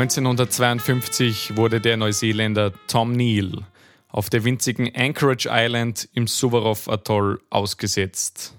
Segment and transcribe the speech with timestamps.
[0.00, 3.66] 1952 wurde der Neuseeländer Tom Neal
[4.08, 8.56] auf der winzigen Anchorage Island im Suvarov Atoll ausgesetzt.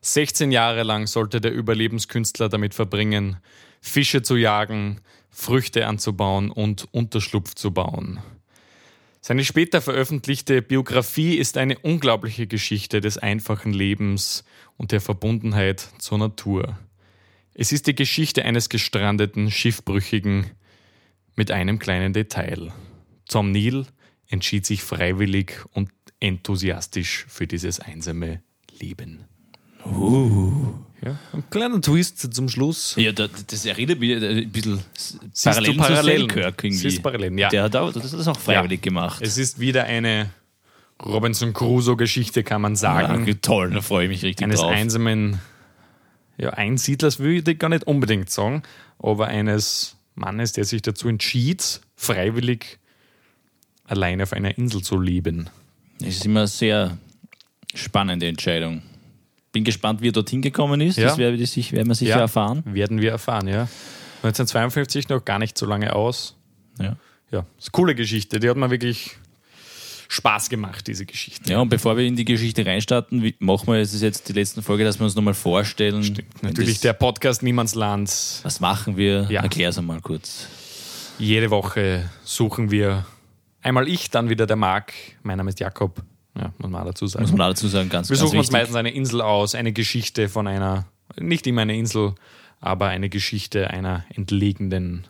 [0.00, 3.36] 16 Jahre lang sollte der Überlebenskünstler damit verbringen,
[3.80, 5.00] Fische zu jagen,
[5.30, 8.18] Früchte anzubauen und Unterschlupf zu bauen.
[9.20, 14.42] Seine später veröffentlichte Biografie ist eine unglaubliche Geschichte des einfachen Lebens
[14.76, 16.76] und der Verbundenheit zur Natur.
[17.58, 20.50] Es ist die Geschichte eines gestrandeten Schiffbrüchigen
[21.36, 22.70] mit einem kleinen Detail.
[23.26, 23.86] Tom Neal
[24.28, 28.42] entschied sich freiwillig und enthusiastisch für dieses einsame
[28.78, 29.24] Leben.
[29.86, 30.74] Uh.
[31.02, 32.94] Ja, ein kleiner Twist zum Schluss.
[32.98, 36.28] Ja, das, das erinnert mich ein bisschen Siehst parallel du Parallelen?
[36.28, 36.90] zu Selkirk irgendwie.
[36.90, 37.48] Siehst Parallelen, ja.
[37.48, 39.22] Der hat auch, das hat das auch freiwillig gemacht.
[39.22, 40.28] Es ist wieder eine
[41.02, 43.26] Robinson Crusoe-Geschichte, kann man sagen.
[43.26, 44.72] Ah, toll, da freue ich mich richtig eines drauf.
[44.72, 45.38] einsamen
[46.38, 48.62] ja, Einsiedlers würde ich gar nicht unbedingt sagen,
[48.98, 52.78] aber eines Mannes, der sich dazu entschied, freiwillig
[53.84, 55.48] allein auf einer Insel zu leben.
[56.00, 56.98] Es ist immer eine sehr
[57.74, 58.82] spannende Entscheidung.
[59.52, 60.96] Bin gespannt, wie er dorthin gekommen ist.
[60.98, 61.08] Ja.
[61.08, 62.18] Das werden wir, sicher Ja.
[62.20, 62.62] erfahren.
[62.66, 63.68] Werden wir erfahren, ja.
[64.22, 66.36] 1952 noch gar nicht so lange aus.
[66.78, 66.96] Ja.
[67.32, 68.38] Ja, ist eine coole Geschichte.
[68.40, 69.16] Die hat mir wirklich
[70.08, 71.50] Spaß gemacht, diese Geschichte.
[71.50, 74.62] ja, und bevor wir in die Geschichte reinstarten, machen wir, es ist jetzt die letzte
[74.62, 76.16] Folge, dass wir uns nochmal vorstellen.
[76.42, 78.08] Natürlich das, der Podcast Niemandsland.
[78.42, 79.26] Was machen wir?
[79.30, 79.42] Ja.
[79.42, 80.46] Erklär es einmal kurz.
[81.18, 83.06] Jede Woche suchen wir
[83.62, 84.92] einmal ich, dann wieder der Marc.
[85.22, 86.02] Mein Name ist Jakob.
[86.38, 87.22] Ja, muss man dazu sagen.
[87.22, 88.60] Muss man dazu sagen, ganz, Wir ganz suchen uns wichtig.
[88.60, 90.86] meistens eine Insel aus, eine Geschichte von einer,
[91.18, 92.14] nicht immer eine Insel,
[92.60, 95.04] aber eine Geschichte einer entlegenen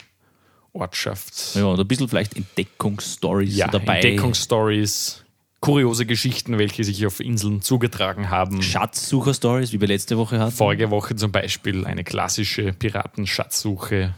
[0.77, 1.55] Ortschaft.
[1.55, 3.97] Ja, oder ein bisschen vielleicht Entdeckungsstories Ja, dabei.
[4.01, 5.25] Entdeckungsstories,
[5.61, 8.63] kuriose Geschichten, welche sich auf Inseln zugetragen haben.
[8.63, 10.53] Schatzsucher-Stories, wie wir letzte Woche hatten.
[10.53, 14.15] Vorige Woche zum Beispiel eine klassische Piratenschatzsuche.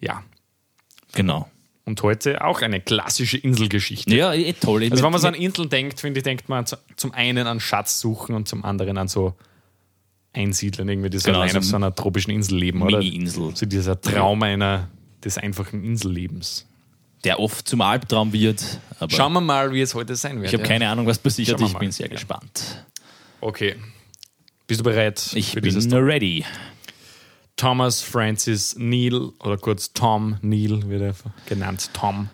[0.00, 0.22] Ja.
[1.12, 1.48] Genau.
[1.84, 4.14] Und heute auch eine klassische Inselgeschichte.
[4.14, 4.88] Ja, eh, toll.
[4.90, 7.60] Also wenn man so an Inseln denkt, finde ich, denkt man zu- zum einen an
[7.60, 9.34] Schatzsuchen und zum anderen an so
[10.32, 12.98] Einsiedlern, irgendwie, die so Genau, allein so auf so einer tropischen Insel leben, oder?
[12.98, 14.88] Mini-Insel, So dieser Traum einer,
[15.24, 16.66] des einfachen Insellebens.
[17.24, 18.62] der oft zum Albtraum wird.
[19.00, 20.46] Aber Schauen wir mal, wie es heute sein wird.
[20.48, 20.68] ich habe ja.
[20.68, 21.60] keine Ahnung, was passiert.
[21.60, 22.12] Ich bin sehr Ja.
[22.12, 22.84] gespannt.
[23.40, 23.74] Okay.
[24.68, 26.44] Bist du bereit Ich bin ready.
[27.56, 31.14] Thomas Francis Neal oder kurz Tom Neal wird er
[31.46, 31.90] genannt.
[31.94, 32.28] Tom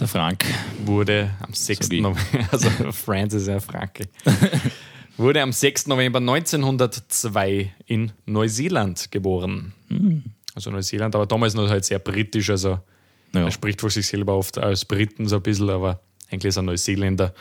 [0.00, 0.44] Der Frank.
[0.84, 1.90] wurde am 6.
[1.90, 4.08] wie- November, also Francis ja Franke,
[5.18, 5.88] wurde am 6.
[5.88, 9.72] November 1902 in Neuseeland geboren.
[9.88, 10.24] Hm.
[10.56, 12.80] Also Neuseeland, aber damals noch halt sehr britisch, also
[13.34, 16.00] Ja, er spricht von sich selber oft als Briten so ein bisschen, aber
[16.30, 17.34] eigentlich ist er Neuseeländer.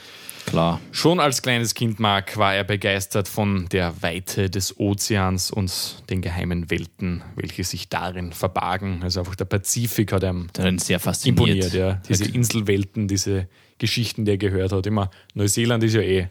[0.45, 0.81] klar.
[0.91, 6.21] Schon als kleines Kind, Mark, war er begeistert von der Weite des Ozeans und den
[6.21, 8.99] geheimen Welten, welche sich darin verbargen.
[9.01, 11.39] Also einfach der Pazifik hat ihm sehr fasziniert.
[11.39, 12.01] imponiert, ja.
[12.07, 14.85] Diese Inselwelten, diese Geschichten, die er gehört hat.
[14.85, 16.27] Immer Neuseeland ist ja eh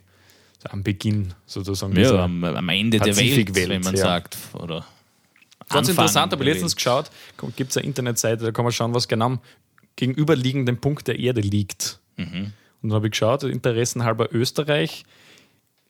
[0.62, 1.98] so am Beginn sozusagen.
[1.98, 4.00] Ja, am, am Ende der Welt, Pazifikwelt, wenn man ja.
[4.00, 4.36] sagt.
[4.52, 4.84] Oder
[5.68, 7.10] Ganz interessant, habe ich letztens geschaut,
[7.56, 9.40] gibt es eine Internetseite, da kann man schauen, was genau am
[9.96, 11.98] gegenüberliegenden Punkt der Erde liegt.
[12.16, 12.52] Mhm.
[12.82, 15.04] Und dann habe ich geschaut, interessenhalber Österreich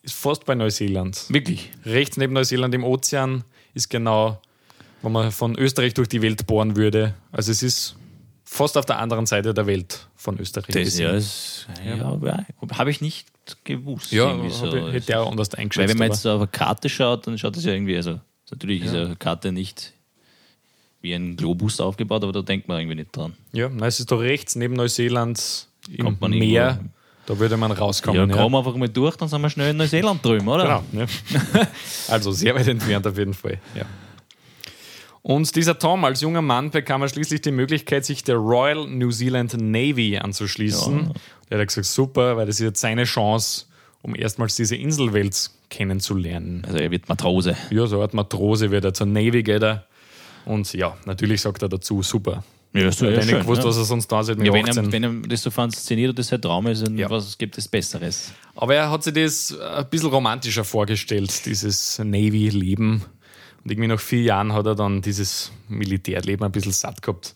[0.03, 1.25] ist fast bei Neuseeland.
[1.29, 1.71] Wirklich?
[1.85, 4.41] Rechts neben Neuseeland im Ozean ist genau,
[5.03, 7.15] wenn man von Österreich durch die Welt bohren würde.
[7.33, 7.97] Also es ist
[8.45, 10.67] fast auf der anderen Seite der Welt von Österreich.
[10.75, 11.13] Das, ja,
[11.97, 12.47] ja, ja,
[12.79, 13.27] habe ich nicht
[13.65, 14.13] gewusst.
[14.13, 14.75] ja so.
[14.77, 15.89] ich- hätte er auch anders Weil eingeschätzt.
[15.89, 18.21] wenn man jetzt auf eine Karte schaut, dann schaut es ja irgendwie, also
[18.55, 19.93] natürlich ist eine Karte nicht
[21.01, 23.35] wie ein Globus aufgebaut, aber da denkt man irgendwie nicht dran.
[23.53, 26.69] Ja, na, es ist doch rechts neben Neuseeland im Kommt man Meer.
[26.69, 26.91] irgendwo-
[27.27, 28.21] Da würde man rauskommen.
[28.21, 28.43] ja, ja.
[28.43, 30.83] kommen wir einfach mal durch, dann sind wir schnell in Neuseeland drüben, oder?
[30.91, 31.05] Genau.
[31.05, 31.67] Ja.
[32.09, 33.59] also sehr weit entfernt auf jeden Fall.
[33.75, 33.85] Ja.
[35.23, 39.11] Und dieser Tom als junger Mann bekam er schließlich die Möglichkeit, sich der Royal New
[39.11, 41.13] Zealand Navy anzuschließen.
[41.51, 43.67] Der hat gesagt, super, weil das ist jetzt seine Chance,
[44.05, 46.63] um erstmals diese Inselwelt kennenzulernen.
[46.67, 47.57] Also er wird Matrose.
[47.71, 49.87] Ja, so eine Art Matrose wird er zur Navy geht er.
[50.45, 52.45] Und ja, natürlich sagt er dazu, super.
[52.75, 53.69] Ja, so, Er ja, ja schön, nicht gewusst, ja.
[53.69, 54.85] was er sonst da seit ja, wenn, 18.
[54.85, 57.09] er, wenn er das so fasziniert und das sein Traum ist, dann Ja.
[57.09, 58.33] was gibt es Besseres?
[58.55, 63.05] Aber er hat sich das ein bisschen romantischer vorgestellt, dieses Navy-Leben.
[63.65, 67.35] Und irgendwie nach vier Jahren hat er dann dieses Militärleben ein bisschen satt gehabt.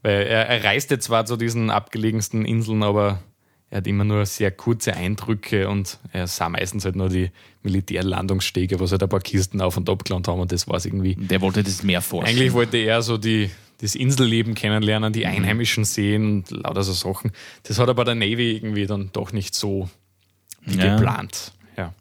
[0.00, 3.18] Weil er, er reiste zwar zu diesen abgelegensten Inseln, aber
[3.70, 7.30] er hat immer nur sehr kurze Eindrücke und er sah meistens halt nur die
[7.62, 10.76] Militärlandungsstege, wo sie halt ein paar Kisten auf und ab gelandet haben und das war
[10.76, 11.16] es irgendwie.
[11.16, 12.28] Der wollte das mehr forschen.
[12.28, 17.32] Eigentlich wollte er so die, das Inselleben kennenlernen, die Einheimischen sehen und lauter so Sachen.
[17.64, 19.88] Das hat er bei der Navy irgendwie dann doch nicht so
[20.64, 20.94] Ja.
[20.94, 21.52] geplant.
[21.76, 21.92] Ja.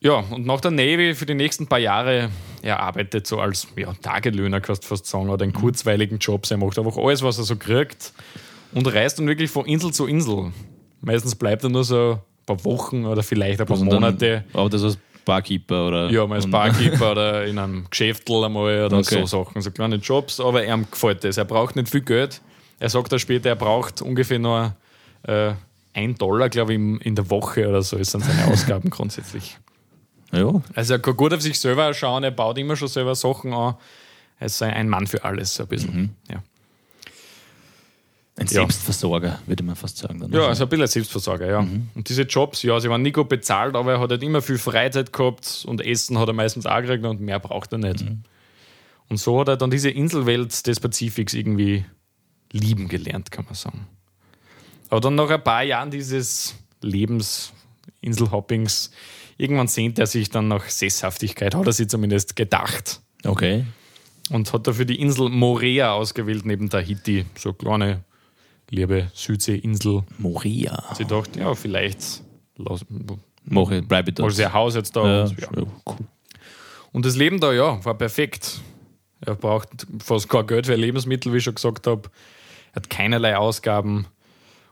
[0.00, 2.30] ja, und nach der Navy für die nächsten paar Jahre
[2.62, 6.44] er arbeitet so als ja, Tagelöhner, kannst du fast sagen, oder einen kurzweiligen Job.
[6.50, 8.12] Er macht einfach alles, was er so kriegt
[8.72, 10.52] und reist dann wirklich von Insel zu Insel.
[11.00, 14.44] Meistens bleibt er nur so ein paar Wochen oder vielleicht ein paar dann- Monate.
[14.52, 16.10] Aber das als Barkeeper oder.
[16.10, 19.20] Ja, mal als Barkeeper oder in einem Geschäftel einmal oder Okay.
[19.26, 21.36] so Sachen, so kleine Jobs, aber ihm gefällt das.
[21.36, 22.40] Er braucht nicht viel Geld.
[22.78, 24.74] Er sagt da später, er braucht ungefähr nur
[25.24, 25.52] äh,
[25.94, 29.56] ein Dollar, glaube ich, in der Woche oder so, ist dann seine Ausgaben grundsätzlich.
[30.32, 33.52] Ja, Also er kann gut auf sich selber schauen, er baut immer schon selber Sachen
[33.54, 33.76] an.
[34.38, 36.14] Er ist ein Mann für alles, so ein bisschen.
[36.30, 36.42] Ja.
[38.38, 38.52] Ein Ja.
[38.60, 40.20] Selbstversorger, würde man fast sagen.
[40.20, 40.32] Dann.
[40.32, 41.58] Ja, also ein bisschen ein Selbstversorger, ja.
[41.60, 44.58] Und diese Jobs, ja, sie waren nie gut bezahlt, aber er hat halt immer viel
[44.58, 48.04] Freizeit gehabt und Essen hat er meistens auch gekriegt und mehr braucht er nicht.
[49.08, 51.84] Und so hat er dann diese Inselwelt des Pazifiks irgendwie
[52.52, 53.86] lieben gelernt, kann man sagen.
[54.88, 57.52] Aber dann nach ein paar Jahren dieses Lebens,
[58.00, 58.90] Inselhoppings,
[59.38, 63.00] irgendwann sehnt er sich dann nach Sesshaftigkeit, hat er sich zumindest gedacht.
[63.24, 63.64] Okay.
[64.30, 67.26] Und hat dafür die Insel Morea ausgewählt, neben Tahiti.
[67.36, 68.04] So eine kleine,
[68.70, 70.02] liebe Südseeinsel.
[70.18, 70.84] Moria.
[70.96, 72.22] Sie dachte, ja, vielleicht
[72.56, 72.84] lass,
[73.44, 74.24] Mach ich, bleib ich da.
[74.24, 75.06] mach sie ein Haus jetzt da.
[75.06, 75.48] Ja, und, ja.
[75.56, 75.96] ja, cool.
[76.92, 78.60] und das Leben da, ja, war perfekt.
[79.20, 79.68] Er braucht
[80.02, 82.10] fast kein Geld für Lebensmittel, wie ich schon gesagt habe.
[82.72, 84.06] Er hat keinerlei Ausgaben.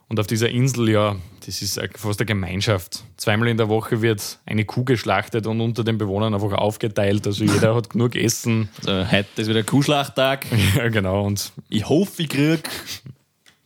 [0.06, 1.17] Und auf dieser Insel, ja,
[1.47, 3.02] das ist fast eine Gemeinschaft.
[3.17, 7.26] Zweimal in der Woche wird eine Kuh geschlachtet und unter den Bewohnern einfach aufgeteilt.
[7.26, 8.69] Also jeder hat genug Essen.
[8.87, 10.47] Also, heute ist wieder Kuhschlachttag.
[10.76, 11.25] Ja, genau.
[11.25, 12.69] Und Ich hoffe, ich krieg.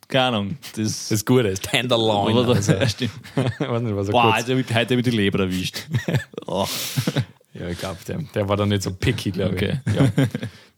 [0.09, 0.57] Keine Ahnung.
[0.77, 1.09] Das.
[1.09, 2.37] das Gute ist Tenderloin.
[2.37, 3.13] Aber Also, ja, stimmt.
[3.37, 5.87] nicht, was er Boah, kurz- heute habe ich die Leber erwischt.
[6.47, 6.67] oh.
[7.55, 9.81] Ja, ich glaube, der, der war da nicht so picky, glaube Okay.
[9.87, 9.95] ich.
[9.95, 10.09] Ja.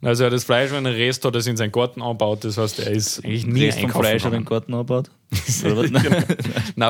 [0.02, 2.42] Also er hat das Fleisch, wenn er Rest hat, das in seinen Garten anbaut.
[2.44, 4.44] Das heißt, er ist eigentlich nie vom Fleisch gegangen.
[4.44, 5.10] den Garten angebaut.
[5.64, 5.90] Oder was?
[5.90, 6.24] Nein.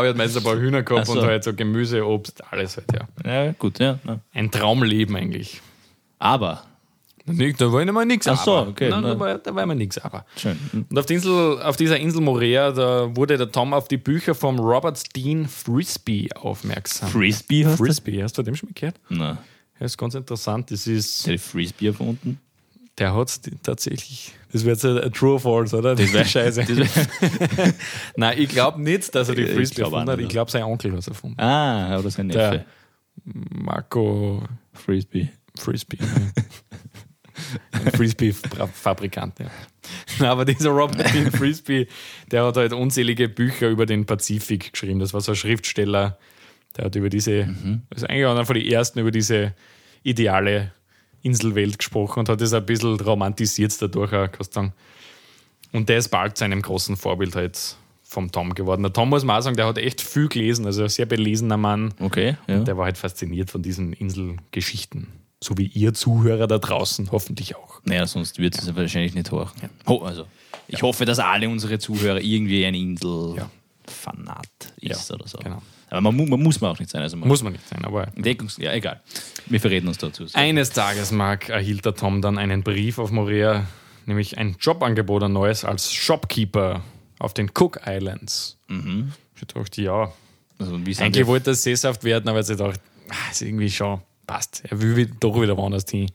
[0.05, 1.15] Er hat meistens ein paar Hühner gehabt so.
[1.15, 3.47] und halt so Gemüse, Obst, alles halt, ja.
[3.47, 3.99] Ja, gut, ja.
[4.07, 4.21] ja.
[4.33, 5.61] Ein Traumleben eigentlich.
[6.21, 6.63] Aber.
[7.37, 9.75] Nicht, da war nicht mal nichts Ach so, okay, Nein, da war, da war immer
[9.75, 10.25] nichts aber.
[10.37, 10.59] Schön.
[10.89, 14.35] Und auf, der Insel, auf dieser Insel Morea, da wurde der Tom auf die Bücher
[14.35, 17.09] vom Robert Dean Frisbee aufmerksam.
[17.11, 17.85] Frisbee hast du?
[17.85, 18.97] Frisbee, hast du dem schon mal gehört?
[19.09, 19.39] Nein.
[19.79, 20.71] Ja, ist ganz interessant.
[20.71, 22.39] Das ist, Der hat Frisbee erfunden.
[22.99, 24.33] der hat es tatsächlich.
[24.53, 25.95] Das wird so ein True or False, oder?
[25.95, 26.65] Das wäre scheiße.
[26.65, 27.75] Das wär-
[28.17, 30.19] Nein, ich glaube nicht, dass er die Ich Frisbee glaub erfunden hat.
[30.21, 31.41] Ich glaube, sein Onkel hat es erfunden.
[31.41, 32.65] ah, oder sein Der- Neffe.
[33.25, 34.43] Marco
[34.73, 35.31] Frisbee.
[35.59, 35.99] Frisbee.
[37.73, 40.31] Ein Frisbee-Fabrikant, ja.
[40.31, 41.89] Aber dieser Robert Dean Frisbee,
[42.31, 45.01] der hat halt unzählige Bücher über den Pazifik geschrieben.
[45.01, 46.19] Das war so ein Schriftsteller,
[46.77, 47.55] der hat über diese,
[47.91, 49.55] also eigentlich einer von den ersten über diese
[50.03, 50.73] ideale
[51.23, 54.73] Inselwelt gesprochen und hat das ein bisschen romantisiert dadurch, auch, kannst sagen.
[55.73, 58.83] Und der ist bald zu einem großen Vorbild halt vom Tom geworden.
[58.83, 61.57] Der Tom muss man auch sagen, der hat echt viel gelesen, also ein sehr belesener
[61.57, 61.95] Mann.
[62.01, 62.61] Okay, ja.
[62.61, 65.09] Der war halt fasziniert von diesen Inselgeschichten.
[65.43, 67.81] So wie ihr Zuhörer da draußen hoffentlich auch.
[67.85, 69.51] Naja, sonst wird es ja wahrscheinlich nicht hoch.
[69.89, 70.27] Ho, also,
[70.69, 74.47] ich hoffe, dass alle unsere Zuhörer irgendwie ein Insel-Fanat
[74.81, 75.39] ist Ja, oder so.
[75.39, 75.63] genau.
[75.89, 77.03] Aber man, man muss man auch nicht sein.
[77.03, 79.01] Also man Muss man nicht sein, aber Entdeckungs ja, egal.
[79.47, 80.25] Wir verreden uns dazu.
[80.35, 83.67] eines Tages, Mark, erhielt der Tom dann einen Brief auf Morea,
[84.07, 86.85] nämlich ein Jobangebot, ein neues als Shopkeeper
[87.19, 88.57] auf den Cook Islands.
[88.69, 90.13] Ich dachte, ja,
[90.59, 92.79] also, eigentlich wollte er sesshaft werden, aber jetzt dachte
[93.09, 94.63] ah, ist irgendwie schon passt.
[94.71, 96.11] Er will wi- doch wieder woanders hin.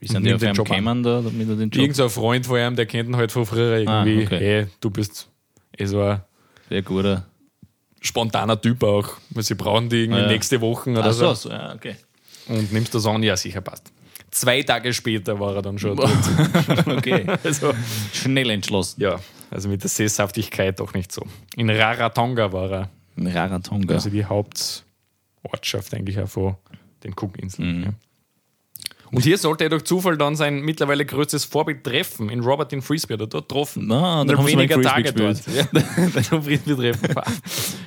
[0.00, 1.80] wie sind die auf einem gekommen, da, damit er den Job?
[1.82, 4.38] Irgend so ein Freund von ihm, der kennt ihn halt von früher irgendwie, Ah, okay.
[4.38, 5.28] hey, du bist
[5.84, 6.20] so ein
[6.68, 7.26] Sehr guter.
[8.00, 10.28] spontaner Typ auch, sie brauchen die irgendwie Ah, ja.
[10.28, 11.34] nächste Woche oder Ach so.
[11.34, 11.94] so, ja, okay.
[12.48, 13.92] Und nimmst das an, ja, sicher passt.
[14.32, 16.10] Zwei Tage später war er dann schon dort.
[16.86, 17.24] okay.
[17.44, 17.72] Also,
[18.12, 19.00] Schnell entschlossen.
[19.02, 21.22] ja, also mit der Sesshaftigkeit doch nicht so.
[21.56, 23.94] In Raratonga war er, Ein Raratonga.
[23.94, 26.56] also die Hauptortschaft eigentlich auch von
[27.04, 27.78] den Cookinseln.
[27.78, 27.84] Mhm.
[27.84, 27.90] Ja.
[29.10, 32.30] Und hier sollte er durch Zufall dann sein mittlerweile größtes Vorbild treffen.
[32.30, 33.86] In Robert in Frisbee, hat er dort getroffen.
[33.86, 35.42] Na, dann haben weniger Tage dort.
[35.48, 37.14] Ja, dann haben Frisbee treffen.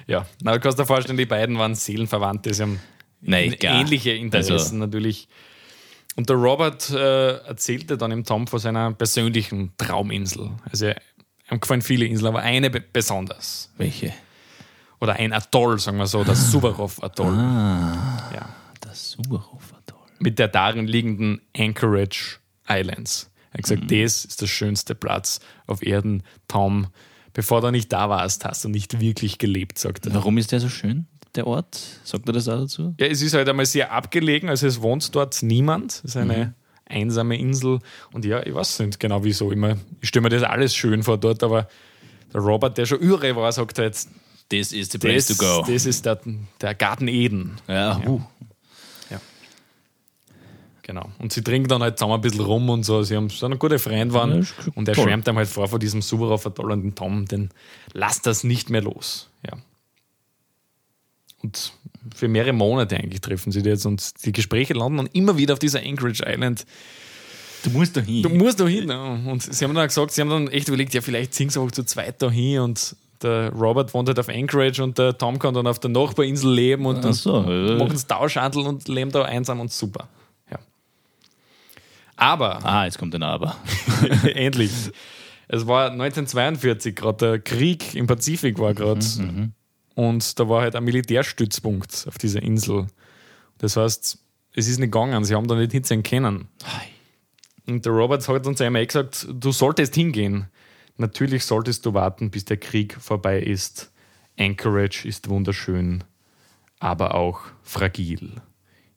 [0.06, 2.54] ja, na, du kannst dir vorstellen, die beiden waren Seelenverwandte.
[2.54, 2.80] Sie haben
[3.22, 5.28] Nein, ähnliche Interessen Also- natürlich.
[6.18, 10.52] Und der Robert äh, erzählte dann im Tom von seiner persönlichen Trauminsel.
[10.72, 10.88] Also
[11.52, 13.70] ihm gefallen viele Inseln, aber eine be besonders.
[13.78, 14.14] Welche?
[15.02, 17.34] Oder ein Atoll, sagen wir so, das Suvarov-Atoll.
[17.34, 18.32] Ah.
[18.34, 18.50] Ja.
[19.86, 20.00] Toll.
[20.20, 22.38] Mit der darin liegenden Anchorage
[22.68, 23.30] Islands.
[23.52, 26.88] Er hat gesagt, das ist der schönste Platz auf Erden, Tom.
[27.34, 30.14] Bevor du nicht da warst, hast du nicht wirklich gelebt, sagt er.
[30.14, 31.78] Warum ist der so schön, der Ort?
[32.04, 32.96] Sagt er das auch dazu?
[33.00, 35.94] Ja, es ist halt einmal sehr abgelegen, also es wohnt dort niemand.
[35.94, 36.54] Es ist eine
[36.86, 37.80] einsame Insel.
[38.12, 39.52] Und ja, ich weiß nicht genau wieso.
[39.52, 41.68] Immer, ich stelle mir das alles schön vor dort, aber
[42.34, 43.98] der Robert, der schon irre war, sagt halt,
[44.50, 45.66] This is the place das, to go.
[45.68, 46.20] das ist der,
[46.62, 47.58] der Garten Eden.
[47.68, 48.22] ja, uh.
[50.86, 51.10] Genau.
[51.18, 53.02] Und sie trinken dann halt zusammen ein bisschen rum und so.
[53.02, 54.44] Sie haben so eine gute Freund waren.
[54.44, 55.06] Ja, und er toll.
[55.06, 57.50] schwärmt ihm halt vor von diesem Subaru Atoll und den Tom, den
[57.94, 59.28] lasst das nicht mehr los.
[59.44, 59.58] Ja.
[61.42, 61.74] Und
[62.16, 65.54] für mehrere Monate eigentlich treffen sie die jetzt und die Gespräche landen dann immer wieder
[65.54, 66.68] auf dieser Anchorage Island.
[67.64, 68.22] Du musst da hin.
[68.22, 68.90] Du musst da hin.
[68.90, 69.06] Ja.
[69.26, 71.72] Und sie haben dann gesagt, sie haben dann echt überlegt, ja, vielleicht ziehen sie auch
[71.72, 75.56] zu zweit da hin und der Robert wohnt halt auf Anchorage und der Tom kann
[75.56, 79.72] dann auf der Nachbarinsel leben und so, machen sie Tauschhandel und leben da einsam und
[79.72, 80.08] super.
[82.16, 83.56] Aber, ah, jetzt kommt ein Aber.
[84.34, 84.72] endlich,
[85.48, 89.06] es war 1942 gerade, der Krieg im Pazifik war gerade
[89.96, 92.88] und da war halt ein Militärstützpunkt auf dieser Insel.
[93.58, 94.20] Das heißt,
[94.54, 96.48] es ist nicht gegangen, sie haben da nicht hinziehen können.
[97.68, 100.50] Und der Robert hat uns einmal gesagt, du solltest hingehen.
[100.98, 103.92] Natürlich solltest du warten, bis der Krieg vorbei ist.
[104.38, 106.04] Anchorage ist wunderschön,
[106.80, 108.42] aber auch fragil.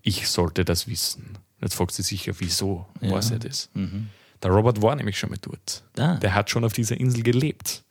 [0.03, 1.39] Ich sollte das wissen.
[1.61, 3.11] Jetzt fragt sie sicher, wieso Ja.
[3.13, 3.69] weiß er das?
[4.43, 5.83] Der Robert war nämlich schon mal dort.
[5.99, 6.15] Ah.
[6.17, 7.83] Der hat schon auf dieser Insel gelebt.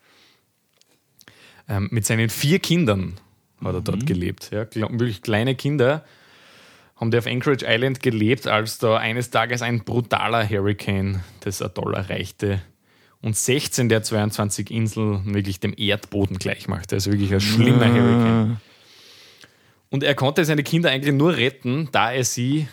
[1.67, 3.15] Ähm, mit seinen vier Kindern
[3.62, 4.51] hat er dort gelebt.
[4.51, 6.05] Ja, wirklich kleine Kinder
[6.95, 11.93] haben die auf Anchorage Island gelebt, als da eines Tages ein brutaler Hurricane das Atoll
[11.93, 12.62] erreichte
[13.21, 16.95] und 16 der 22 Inseln wirklich dem Erdboden gleichmachte.
[16.95, 18.57] Also wirklich ein schlimmer Hurricane.
[19.89, 22.67] Und er konnte seine Kinder eigentlich nur retten, da er sie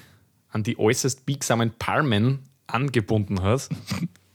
[0.55, 3.69] an die äußerst biegsamen Palmen angebunden hat.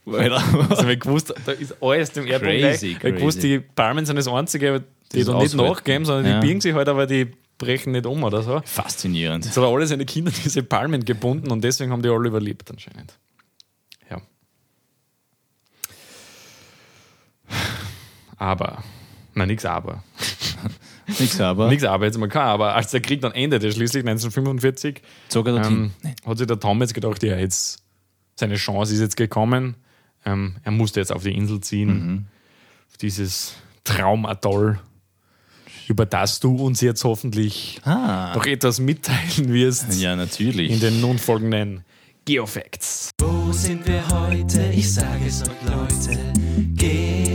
[0.06, 3.04] Also wir gewusst, da ist alles dem Erdboden Crazy, gleich.
[3.04, 4.84] Wir gewusst, die Palmen sind das einzige,
[5.14, 6.40] die da nicht nachgeben, sondern Ja.
[6.40, 7.28] die biegen sich halt, aber die
[7.60, 8.60] brechen nicht um oder so.
[8.66, 9.46] Faszinierend.
[9.46, 12.72] Jetzt hat er alle seine Kinder diese Palmen gebunden und deswegen haben die alle überlebt
[12.72, 13.20] anscheinend.
[14.10, 14.20] Ja.
[18.38, 18.84] Aber,
[19.36, 20.04] na nix aber.
[21.20, 21.70] Nix aber.
[21.70, 22.76] Nix aber, jetzt mal kein aber.
[22.76, 25.92] Als der Krieg dann endete, schließlich 1945, Sogar dorthin.
[26.04, 27.80] ähm, hat sich der Tom jetzt gedacht, ja, jetzt,
[28.36, 29.76] seine Chance ist jetzt gekommen.
[30.26, 32.28] Ähm, er musste jetzt auf die Insel ziehen.
[32.90, 34.80] Auf dieses Traumatoll,
[35.88, 38.34] über das du uns jetzt hoffentlich Ah.
[38.36, 40.70] noch etwas mitteilen wirst Ja, natürlich.
[40.72, 41.84] in den nun folgenden
[42.26, 43.10] Geofacts.
[43.22, 44.72] Wo sind wir heute?
[44.76, 46.20] Ich sage es euch, Leute.
[46.76, 47.29] Geofacts.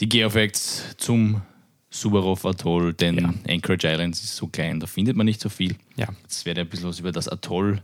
[0.00, 1.42] Die Geofacts zum
[1.88, 5.76] Subarov Atoll, denn Anchorage Island ist so klein, da findet man nicht so viel.
[5.96, 6.08] Ja.
[6.22, 7.80] Jetzt werde ich ein bisschen was über das Atoll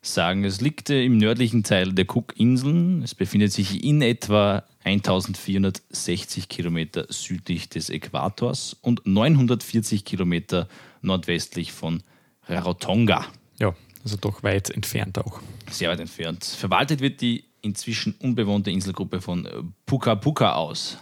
[0.00, 0.44] sagen.
[0.44, 3.02] Es liegt äh, im nördlichen Teil der Cook-Inseln.
[3.02, 10.68] Es befindet sich in etwa 1460 Kilometer südlich des Äquators und 940 Kilometer
[11.02, 12.04] nordwestlich von
[12.46, 13.26] Rarotonga.
[13.58, 15.40] Ja, also doch weit entfernt auch.
[15.68, 16.44] Sehr weit entfernt.
[16.44, 20.98] Verwaltet wird die inzwischen unbewohnte Inselgruppe von Puka Puka aus.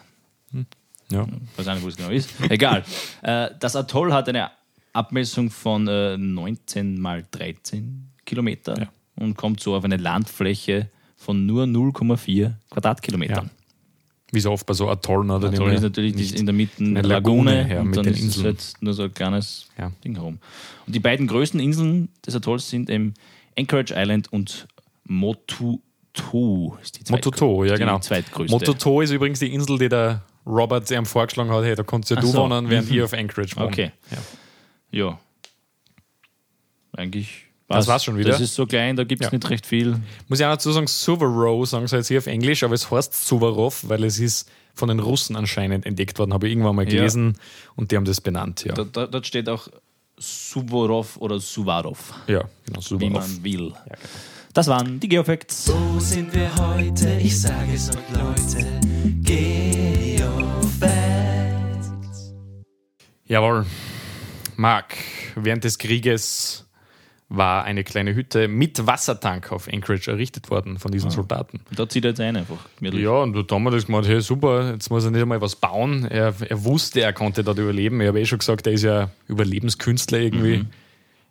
[1.10, 1.26] Ja.
[1.52, 2.30] Ich weiß nicht, wo es genau ist.
[2.50, 2.84] Egal.
[3.22, 4.50] Äh, das Atoll hat eine
[4.92, 8.88] Abmessung von äh, 19 mal 13 Kilometer Ja.
[9.16, 13.50] und kommt so auf eine Landfläche von nur 0,4 Quadratkilometern.
[14.30, 17.50] Wie so oft bei so Atollen oder Atoll ist natürlich in der Mitte eine Lagune,
[17.62, 18.44] Lagune, ja, und mit dann ist es Inseln.
[18.44, 19.90] halt nur so ein kleines Ja.
[20.04, 20.38] Ding herum.
[20.86, 23.14] Und die beiden größten Inseln des Atolls sind eben
[23.58, 24.68] Anchorage Island und
[25.04, 26.76] Motuto.
[26.82, 27.98] Ist die zweit- Mototo, ja genau.
[27.98, 28.52] zweitgrößte.
[28.54, 32.16] Mototo ist übrigens die Insel, die der Robert ihm vorgeschlagen hat, hey, da kannst ja
[32.16, 32.38] Ach du so.
[32.38, 32.96] wohnen, während Mhm.
[32.96, 33.66] ihr auf Anchorage wohnt.
[33.68, 33.92] Okay.
[34.10, 34.18] Ja.
[34.98, 35.18] Ja.
[36.96, 37.44] Eigentlich.
[37.68, 38.30] Das war's schon wieder?
[38.30, 39.36] Das ist so klein, da gibt es Ja.
[39.36, 40.00] nicht recht viel.
[40.28, 43.12] Muss ich auch dazu sagen, Suvarow sagen sie jetzt hier auf Englisch, aber es heißt
[43.26, 46.90] Suvarov, weil es ist von den Russen anscheinend entdeckt worden, habe ich irgendwann mal Ja.
[46.90, 47.36] gelesen
[47.76, 48.72] und die haben das benannt, ja.
[48.72, 49.68] Da, da, dort steht auch
[50.18, 53.12] Suvorov oder Suvarov, ja, genau, wie Suvarov.
[53.12, 53.68] man will.
[53.68, 53.98] Ja, genau.
[54.54, 55.70] Das waren die Geofacts.
[55.70, 57.18] Wo sind wir heute?
[57.22, 58.66] Ich sage es euch, Leute.
[59.22, 59.67] Geofacts.
[63.28, 63.66] Jawohl.
[64.56, 64.96] Marc,
[65.36, 66.64] während des Krieges
[67.30, 70.92] war eine kleine Hütte mit Wassertank auf Anchorage errichtet worden von Ah.
[70.92, 71.60] diesen Soldaten.
[71.76, 72.56] Da zieht er jetzt ein einfach.
[72.78, 73.02] gemütlich.
[73.04, 75.54] Ja, und der Tom hat das gemacht, hey, super, jetzt muss er nicht einmal was
[75.54, 76.06] bauen.
[76.06, 78.00] Er, er wusste, er konnte dort überleben.
[78.00, 80.64] Ich habe eh schon gesagt, er ist ja Überlebenskünstler irgendwie.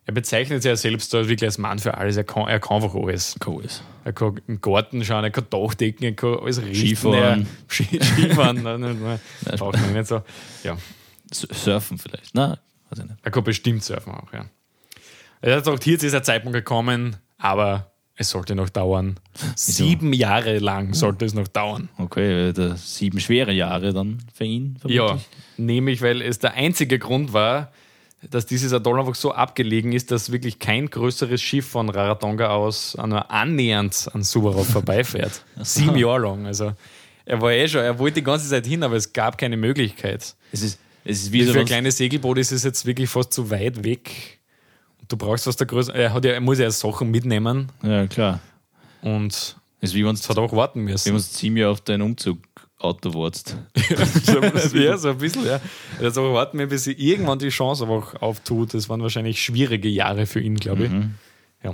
[0.06, 2.16] Er bezeichnet sich ja selbst als wirklich als Mann für alles.
[2.16, 3.36] Er kann, er kann einfach alles.
[3.46, 3.84] Cool ist.
[4.06, 6.76] Er kann im Garten schauen, er kann Dachdecken, er kann alles richten.
[6.76, 7.42] Skifahren.
[7.42, 8.62] Er, Ski, Skifahren,
[9.58, 10.22] braucht man nicht so.
[10.64, 10.78] Ja,
[11.32, 12.34] Surfen vielleicht.
[12.34, 13.20] Na, weiß ich nicht.
[13.22, 14.46] er kann bestimmt surfen auch, ja.
[15.42, 19.20] Er hat gesagt, jetzt ist der Zeitpunkt gekommen, aber es sollte noch dauern.
[19.56, 21.90] Sieben Jahre lang sollte es noch dauern.
[22.00, 24.80] Okay, sieben schwere Jahre dann für ihn.
[24.86, 25.28] Ja, vermutlich.
[25.58, 27.72] nämlich weil es der einzige Grund war,
[28.32, 32.98] dass dieses Atoll einfach so abgelegen ist, dass wirklich kein größeres Schiff von Rarotonga aus
[32.98, 35.44] nur annähernd an Suvarov vorbeifährt.
[35.62, 36.48] Sieben Jahre lang.
[36.48, 36.74] Also
[37.26, 40.36] er war eh schon, er wollte die ganze Zeit hin, aber es gab keine Möglichkeit.
[40.52, 43.34] Es ist, es ist wie so für ein kleines Segelboot ist es jetzt wirklich fast
[43.34, 44.40] zu weit weg.
[45.08, 45.94] du brauchst was der Größe.
[45.94, 48.40] Er, hat ja, er muss ja Sachen mitnehmen Ja, klar.
[49.02, 49.32] und
[49.82, 51.14] Das ist wie wenn es hat auch warten müssen.
[51.14, 53.56] du ziemlich auf dein Umzug-Auto wartest.
[54.74, 55.60] ja, so ein bisschen, ja.
[56.02, 58.74] Also warten wir, bis sie irgendwann die Chance einfach auftut.
[58.74, 60.92] Das waren wahrscheinlich schwierige Jahre für ihn, glaube ich.
[61.64, 61.74] Ja.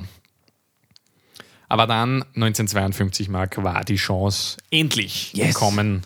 [1.70, 5.56] Aber dann, 1952, Mark, war die Chance endlich Yes.
[5.56, 6.04] gekommen.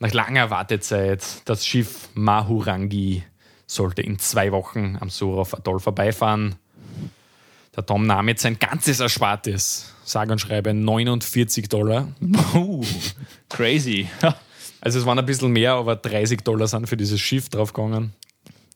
[0.00, 3.24] Nach langer Wartezeit, das Schiff Mahurangi
[3.66, 6.54] sollte in zwei Wochen am Surov Atoll vorbeifahren.
[7.74, 12.08] Der Tom nahm jetzt sein ganzes Erspartes, sage und schreibe 49 Dollar.
[12.54, 12.84] Uh,
[13.48, 14.08] crazy.
[14.80, 18.12] Also es waren ein bisschen mehr, aber 30 Dollar sind für dieses Schiff draufgegangen.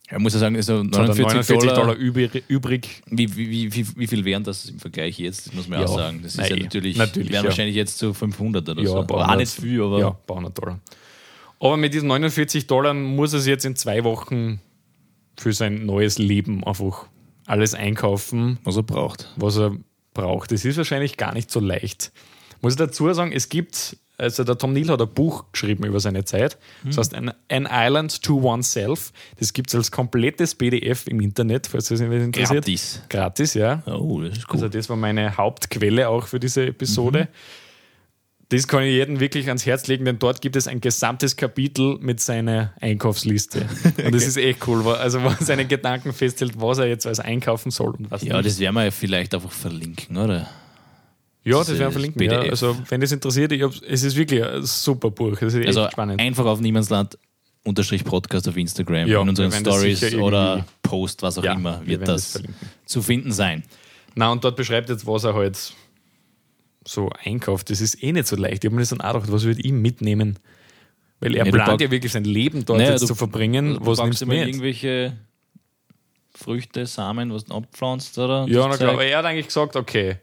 [0.07, 2.43] Er muss ja sagen, also Jetzt hat er 49 Dollar, Dollar übrig.
[2.49, 3.01] übrig.
[3.07, 5.47] Wie, wie, wie, wie, viel wären das im Vergleich jetzt?
[5.47, 6.19] Das muss man Ja, auch sagen.
[6.21, 7.49] Das ist nein, ja natürlich, natürlich, wären ja.
[7.49, 8.97] wahrscheinlich jetzt so 500 oder Ja, so.
[8.99, 10.79] Aber auch nicht viel, aber Ja, ein paar hundert Dollar.
[11.63, 14.59] Aber mit diesen 49 Dollar muss er sich jetzt in zwei Wochen
[15.37, 17.07] für sein neues Leben einfach
[17.45, 19.31] alles einkaufen, was er braucht.
[19.37, 19.71] was er
[20.13, 20.51] braucht.
[20.51, 22.11] Das ist wahrscheinlich gar nicht so leicht.
[22.61, 26.01] Muss ich dazu sagen, es gibt, also der Tom Neal hat ein Buch geschrieben über
[26.01, 26.57] seine Zeit.
[26.83, 29.13] Das heißt An, An Island to Oneself.
[29.39, 32.65] Das gibt es als komplettes PDF im Internet, falls das jemand interessiert.
[32.65, 33.01] Gratis.
[33.09, 33.83] Gratis, ja.
[33.85, 34.55] Oh, das ist cool.
[34.55, 37.29] Also das war meine Hauptquelle auch für diese Episode.
[38.53, 41.97] Das kann ich jedem wirklich ans Herz legen, denn dort gibt es ein gesamtes Kapitel
[41.99, 43.65] mit seiner Einkaufsliste.
[44.05, 47.19] Und das ist echt cool, also wo er seine Gedanken festhält, was er jetzt als
[47.19, 48.45] einkaufen soll und was ja, nicht.
[48.45, 50.47] das werden wir ja vielleicht einfach verlinken, oder?
[51.43, 52.21] ja, das das werden wir verlinken.
[52.21, 52.41] Ja.
[52.41, 55.41] Also wenn das interessiert, ich hab, es ist wirklich ein super Buch.
[55.41, 56.21] Also spannend.
[56.21, 57.17] einfach auf Niemandsland
[57.63, 61.81] unterstrich Podcast auf Instagram, Ja, in unseren wir Stories oder Post, was auch Ja, immer,
[61.81, 62.43] wir wird werden das, das
[62.85, 63.63] zu finden sein.
[64.13, 65.73] Na, und dort beschreibt jetzt, was er halt
[66.85, 67.69] so einkauft.
[67.69, 68.63] Das ist eh nicht so leicht.
[68.63, 70.37] Ich habe mir das dann auch gedacht, was würde ich mitnehmen?
[71.19, 73.75] Weil er du plant ja wirklich sein Leben dort Naja, jetzt du- zu verbringen.
[73.75, 74.45] Du was nimmst du mit?
[74.45, 75.15] irgendwelche
[76.35, 78.45] Früchte, Samen, was du abpflanzt, oder?
[78.49, 80.17] Ja, na klar, aber er hat eigentlich gesagt, okay,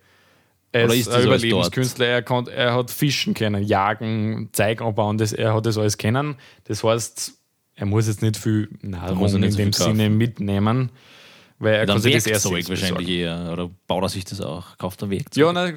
[0.72, 5.54] er ist ein Überlebenskünstler, er, kann, er hat fischen können, jagen, Zeug anbauen, das, er
[5.54, 6.36] hat das alles kennen.
[6.64, 7.32] Das heißt,
[7.76, 9.96] er muss jetzt nicht viel Nahrung in so dem kaufen.
[9.96, 10.90] Sinne mitnehmen,
[11.60, 13.44] weil er sich das erst Werkzeug selbst wahrscheinlich besorgen.
[13.46, 13.52] eher.
[13.52, 14.78] Oder baut er sich das auch?
[14.78, 15.36] Kauft er Werkzeug?
[15.36, 15.72] Ja, na,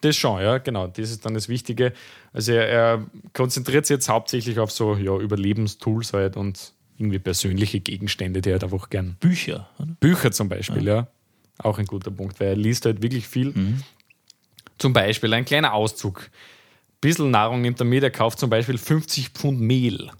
[0.00, 0.86] das schon, ja, genau.
[0.86, 1.92] Das ist dann das Wichtige.
[2.32, 7.80] Also er, er konzentriert sich jetzt hauptsächlich auf so ja, Überlebenstools halt und irgendwie persönliche
[7.80, 9.68] Gegenstände, die er halt einfach gern Bücher.
[9.78, 9.94] Oder?
[10.00, 11.06] Bücher zum Beispiel, ja.
[11.58, 13.52] Auch ein guter Punkt, weil er liest halt wirklich viel.
[14.78, 16.30] Zum Beispiel ein kleiner Auszug.
[17.02, 20.10] Bisschen Nahrung nimmt er mit, er kauft zum Beispiel 50 Pfund Mehl.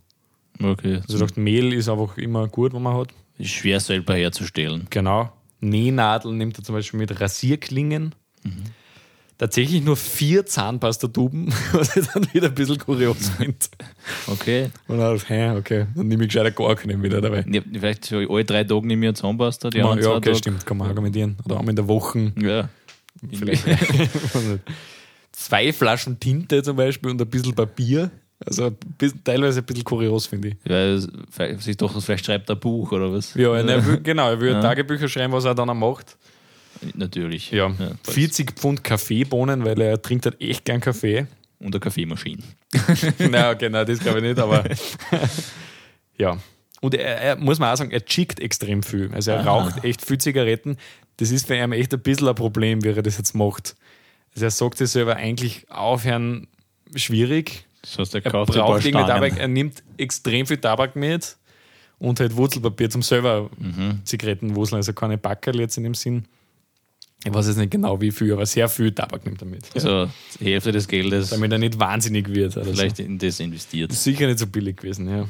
[0.63, 1.01] Okay.
[1.09, 3.09] Also dachte, Mehl ist einfach immer gut, wenn man hat.
[3.39, 4.87] Ist schwer selber herzustellen.
[4.91, 5.33] Genau.
[5.61, 8.15] Nähnadeln nimmt er zum Beispiel mit Rasierklingen.
[9.39, 13.57] Tatsächlich nur vier Zahnpastatuben, was ich dann wieder ein bisschen kurios finde.
[14.29, 14.71] Okay.
[14.89, 17.45] Und dann hä, okay, dann nehme ich gescheiter gar keine wieder dabei.
[17.51, 20.21] Ja, vielleicht so alle drei Tage nehme ich eine Zahnpasta, die Ja, anderen zwei okay,
[20.31, 21.37] Tage- stimmt, kann man argumentieren.
[21.45, 22.33] Oder einmal in der Woche.
[22.41, 22.69] Ja.
[23.31, 23.65] Vielleicht.
[25.33, 28.11] Zwei Flaschen Tinte zum Beispiel und ein bisschen Papier.
[28.45, 28.71] Also
[29.25, 30.55] teilweise ein bisschen kurios, finde ich.
[30.65, 33.33] Weil vielleicht- sich doch, vielleicht schreibt er ein Buch oder was?
[33.35, 34.61] Ja, er will, genau, er will Ja.
[34.61, 36.17] Tagebücher schreiben, was er dann auch macht.
[36.95, 37.51] Natürlich.
[37.51, 38.13] Ja, passt.
[38.13, 41.27] 40 Pfund Kaffeebohnen, weil er trinkt halt echt gern Kaffee.
[41.59, 42.43] Und eine Kaffeemaschine.
[42.75, 44.63] okay, nein, das glaube ich nicht, aber
[46.19, 46.37] ja.
[46.83, 49.11] Und er, er muss man auch sagen, er chickt extrem viel.
[49.15, 49.45] Also er Ah.
[49.45, 50.77] raucht echt viel Zigaretten.
[51.17, 53.75] Das ist für ihn echt ein bisschen ein Problem, wie er das jetzt macht.
[54.35, 56.47] Also er sagt sich selber eigentlich aufhören
[56.95, 57.65] schwierig.
[57.91, 59.07] Das heißt, er Er kauft braucht irgendwie Stangen.
[59.07, 61.37] Tabak, er nimmt extrem viel Tabak mit
[61.99, 63.49] und halt Wurzelpapier zum selber
[64.05, 66.25] Zigaretten wuseln, also keine Backerl jetzt in dem Sinn.
[67.25, 69.65] Ich weiß jetzt nicht genau wie viel, aber sehr viel Tabak nimmt er mit.
[69.75, 72.53] Also die Hälfte des Geldes Damit er nicht wahnsinnig wird.
[72.55, 73.03] Vielleicht so.
[73.03, 73.93] in das investiert.
[73.93, 75.09] Sicher nicht so billig gewesen.
[75.09, 75.27] Ja.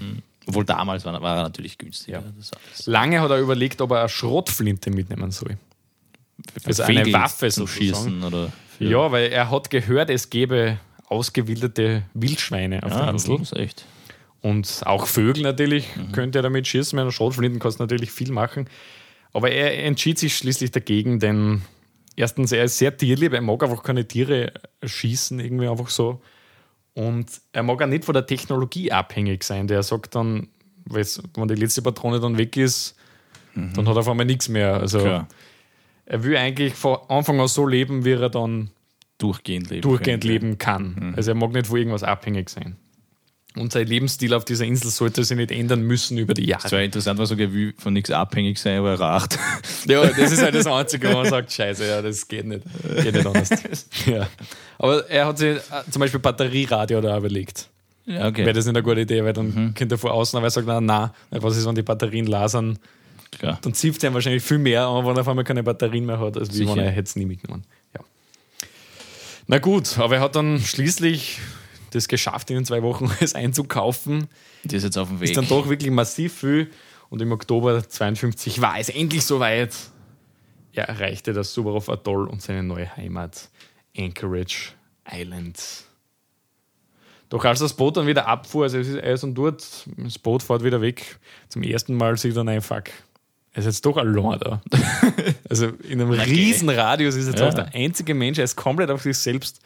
[0.46, 2.08] Obwohl damals war, war er natürlich günstig.
[2.14, 2.22] Ja.
[2.86, 5.56] Lange hat er überlegt, ob er eine Schrotflinte mitnehmen soll.
[6.64, 7.94] Also eine Waffe zum sozusagen.
[7.94, 13.10] Schießen oder für- Ja, weil er hat gehört, es gäbe ausgewilderte Wildschweine auf der ja,
[13.10, 13.38] Insel.
[13.38, 13.84] das ist echt.
[14.42, 16.12] Und auch Vögel natürlich Mhm.
[16.12, 16.96] könnte er damit schießen.
[16.96, 18.68] Mit einer Schrotflinten kannst du natürlich viel machen.
[19.32, 21.62] Aber er entschied sich schließlich dagegen, denn
[22.16, 24.52] erstens, er ist sehr tierlieb, er mag einfach keine Tiere
[24.84, 26.20] schießen, irgendwie einfach so.
[26.94, 29.66] Und er mag auch nicht von der Technologie abhängig sein.
[29.66, 30.48] Der sagt dann,
[30.86, 32.94] wenn die letzte Patrone dann weg ist,
[33.54, 34.74] dann hat er auf einmal nichts mehr.
[34.74, 35.02] Also Mhm.
[35.02, 35.28] Klar.
[36.06, 38.70] er will eigentlich von Anfang an so leben, wie er dann
[39.18, 39.82] Durchgehend leben.
[39.82, 40.32] durchgehend können.
[40.32, 41.14] leben kann.
[41.16, 42.76] Also er mag nicht von irgendwas abhängig sein.
[43.56, 46.72] Und sein Lebensstil auf dieser Insel sollte sich nicht ändern müssen über die Das Jahre.
[46.72, 49.38] wäre interessant, was er will von nichts abhängig sein, aber er raucht.
[49.88, 52.62] Ja, das ist halt das Einzige, wo man sagt, scheiße, ja, das geht nicht.
[53.02, 53.48] Geht nicht anders.
[54.06, 54.26] ja.
[54.78, 57.70] Aber er hat sich äh, zum Beispiel Batterieradio da überlegt.
[58.04, 58.44] Ja, okay.
[58.44, 60.66] Wäre das nicht eine gute Idee, weil dann könnte er von außen, aber er sagt,
[60.66, 62.78] na, na, was ist, wenn die Batterien lasern?
[63.38, 63.58] Klar.
[63.62, 66.18] dann zieht es ihm wahrscheinlich viel mehr an, wenn er auf einmal keine Batterien mehr
[66.20, 66.76] hat, als wie Sicher.
[66.76, 67.64] wenn er hätte es nie mitgenommen.
[69.46, 71.38] Na gut, aber er hat dann schließlich
[71.90, 74.28] das geschafft, in den zwei Wochen es einzukaufen.
[74.64, 75.28] Der ist jetzt auf dem Weg.
[75.28, 76.70] Ist dann doch wirklich massiv viel.
[77.08, 79.74] Und im Oktober 52 war es endlich soweit.
[80.72, 83.48] Er erreichte das Suvorov Atoll und seine neue Heimat,
[83.96, 84.72] Anchorage
[85.10, 85.58] Island.
[87.28, 90.42] Doch als das Boot dann wieder abfuhr, also es ist Eis und dort, das Boot
[90.42, 92.84] fährt wieder weg, zum ersten Mal sieht er, nein, fuck,
[93.56, 94.60] er ist jetzt doch allein da.
[95.48, 97.48] also in einem riesen Radius ist jetzt Ja.
[97.48, 99.60] auch der einzige Mensch, er ist komplett auf sich selbst.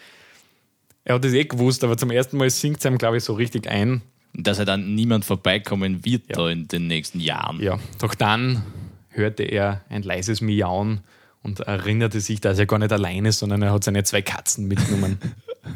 [1.05, 3.33] Er hat es eh gewusst, aber zum ersten Mal sinkt es ihm, glaube ich, so
[3.35, 4.03] richtig ein.
[4.33, 6.37] Dass er dann niemand vorbeikommen wird Ja.
[6.37, 7.61] da in den nächsten Jahren.
[7.61, 8.62] Ja, doch dann
[9.09, 11.00] hörte er ein leises Miauen
[11.42, 14.68] und erinnerte sich, dass er gar nicht allein ist, sondern er hat seine zwei Katzen
[14.68, 15.18] mitgenommen.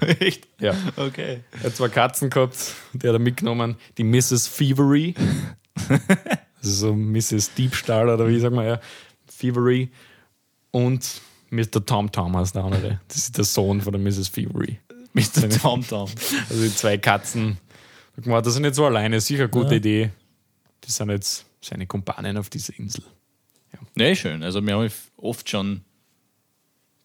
[0.21, 0.47] Echt?
[0.61, 0.73] ja.
[0.95, 1.41] Okay.
[1.59, 3.75] Er hat zwei Katzen gehabt, die hat er mitgenommen.
[3.99, 4.55] Die Mrs.
[4.57, 5.17] Thievery.
[6.71, 7.55] so Mrs.
[7.55, 8.81] Diebstahl oder wie sagen wir ja.
[9.39, 9.91] Thievery.
[10.71, 11.85] Und Mr.
[11.85, 13.01] Tom Tom heißt der andere.
[13.09, 14.31] Das ist der Sohn von der Mrs.
[14.33, 14.79] Thievery.
[15.13, 15.49] Mr.
[15.49, 16.11] Tom Tom.
[16.51, 17.59] Also die zwei Katzen.
[18.25, 19.21] Mal, das sind nicht so alleine.
[19.21, 19.77] Sicher eine gute Ja.
[19.77, 20.11] Idee.
[20.85, 23.03] Die sind jetzt seine Kumpanen auf dieser Insel.
[23.97, 24.43] Nee, schön.
[24.43, 25.83] Also wir haben oft schon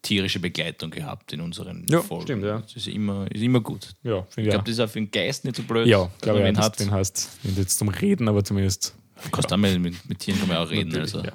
[0.02, 2.24] tierische Begleitung gehabt in unseren Ja, Folgen.
[2.24, 2.60] stimmt, ja.
[2.60, 3.96] Das ist immer, ist immer gut.
[4.04, 5.88] Ja, finde Ich ich glaube, das ist auch für den Geist nicht so blöd.
[5.88, 6.80] Ja, wenn glaube ich, wen das, hat.
[6.80, 8.96] den heißt, nicht jetzt zum Reden, aber zumindest.
[9.24, 10.96] Du kannst auch mal mit, mit Tieren kann man auch reden.
[10.98, 11.20] Also.
[11.20, 11.34] ja.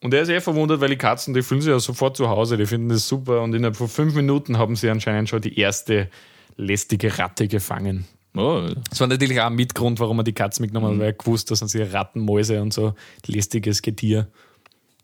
[0.00, 2.58] Und er ist eh verwundert, weil die Katzen, die fühlen sich ja sofort zu Hause,
[2.58, 6.10] die finden das super und innerhalb von fünf Minuten haben sie anscheinend schon die erste
[6.56, 8.06] lästige Ratte gefangen.
[8.36, 11.12] Oh, Das war natürlich auch ein Mitgrund, warum er die Katzen mitgenommen hat, weil er
[11.12, 12.94] gewusst, dass sind sie Ratten, Mäuse und so
[13.26, 14.28] lästiges Getier.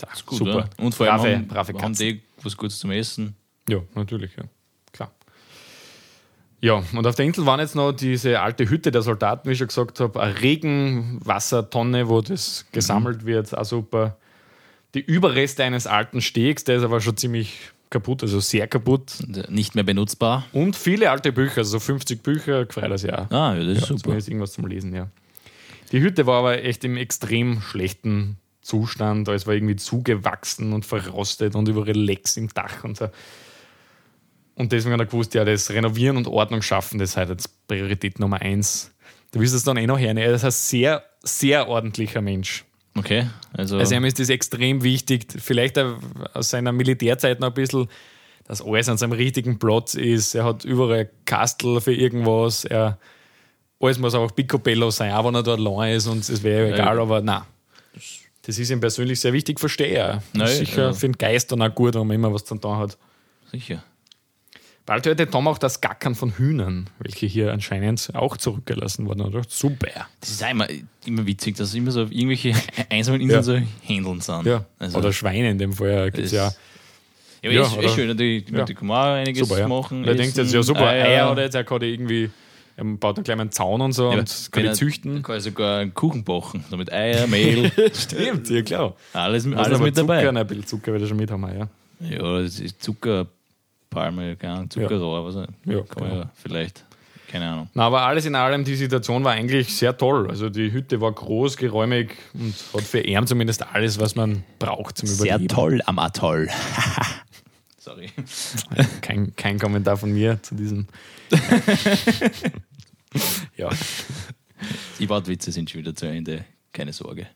[0.03, 0.69] Ja, gut, super.
[0.79, 0.85] Ja.
[0.85, 2.07] Und vor allem brave, haben, brave haben Katzen.
[2.09, 3.37] die was Gutes zum Essen.
[3.69, 4.45] Ja, natürlich, ja.
[6.63, 9.59] Ja, und auf der Insel waren jetzt noch diese alte Hütte der Soldaten, wie ich
[9.59, 14.17] schon gesagt habe, eine Regenwassertonne, wo das gesammelt wird, auch super.
[14.95, 19.13] Die Überreste eines alten Stegs, der ist aber schon ziemlich kaputt, also sehr kaputt.
[19.27, 20.45] Und, äh, Nicht mehr benutzbar.
[20.53, 23.33] Und viele alte Bücher, also so 50 Bücher, gefreut das Jahr.
[23.33, 24.03] Ah, ja, das ist super.
[24.03, 25.09] Zumindest irgendwas zum Lesen, ja.
[25.93, 29.29] Die Hütte war aber echt im extrem schlechten Zustand.
[29.29, 33.09] Alles war irgendwie zugewachsen und verrostet und überall Lecks im Dach und so.
[34.61, 37.67] Und deswegen hat er gewusst, ja, das Renovieren und Ordnung schaffen, das ist halt jetzt
[37.67, 38.93] Priorität Nummer eins.
[39.33, 40.19] Du wirst es dann eh noch hören.
[40.19, 42.65] Er ist ein sehr, sehr ordentlicher Mensch.
[42.95, 47.89] Okay, also, Also ihm ist das extrem wichtig, vielleicht aus seiner Militärzeit noch ein bisschen,
[48.45, 50.35] dass alles an seinem richtigen Platz ist.
[50.35, 52.67] Er hat überall Kastel für irgendwas.
[52.67, 52.99] Er,
[53.81, 56.97] alles muss auch picobello sein, auch wenn er dort allein ist und es wäre egal,
[56.97, 57.03] Ja.
[57.03, 57.43] aber nein.
[58.43, 60.23] Das ist ihm persönlich sehr wichtig, verstehe er.
[60.35, 60.93] Nein, sicher ja.
[60.93, 62.99] für den Geist dann auch gut, wenn man immer was zu tun hat.
[63.53, 63.83] sicher.
[64.91, 69.31] Bald hörte Tom auch das Gackern von Hühnern, welche hier anscheinend auch zurückgelassen wurden.
[69.31, 69.87] Dachte, Super.
[70.19, 70.67] Das ist immer,
[71.07, 72.55] immer witzig, dass immer so auf irgendwelche
[72.91, 73.43] einsamen Inseln Ja.
[73.45, 74.47] so Händeln sind.
[74.47, 74.65] Ja.
[74.81, 76.11] Also, Oder Schweine in dem Fall.
[76.11, 76.53] Gibt's Das-
[77.43, 77.51] ja.
[77.51, 78.65] ja, aber Ja, ist, oder- ist schön, die, die, Ja.
[78.65, 79.69] die können auch einiges Super, ja.
[79.69, 80.05] machen.
[80.05, 82.29] Er denkt jetzt, ja super, Eier, Eier oder jetzt, er kann irgendwie,
[82.77, 85.23] er baut einen kleinen Zaun und so Ja, und kann die er- züchten.
[85.23, 88.97] Kann er sogar einen Kuchen backen, so mit Eier, Mehl, Stimmt, ja klar.
[89.13, 90.41] alles, alles aber mit Zucker, dabei.
[90.41, 91.69] Ein bisschen Zucker wird er schon mit haben, ja.
[92.01, 92.83] Ja, das ist
[93.91, 96.23] Keine Ahnung, Zuckerrohr, was auch- Ja, kann man genau.
[96.23, 96.85] ja vielleicht,
[97.29, 97.71] keine Ahnung.
[97.75, 100.29] Na, aber alles in allem, die Situation war eigentlich sehr toll.
[100.31, 104.97] Also die Hütte war groß, geräumig und hat für ihn zumindest alles, was man braucht
[104.99, 105.49] zum Überleben.
[105.49, 106.49] toll am Atoll.
[107.79, 108.11] Sorry.
[109.01, 110.87] Kein, kein Kommentar von mir zu diesem.
[113.57, 113.71] ja,
[114.99, 117.27] Die Wortwitze sind schon wieder zu Ende, keine Sorge.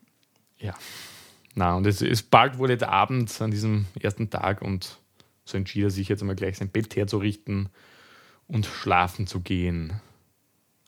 [0.58, 0.74] ja.
[1.56, 4.98] Na, und es ist bald wurde der Abend an diesem ersten Tag und
[5.44, 7.68] so entschied er sich jetzt einmal gleich sein Bett herzurichten
[8.46, 10.00] und schlafen zu gehen.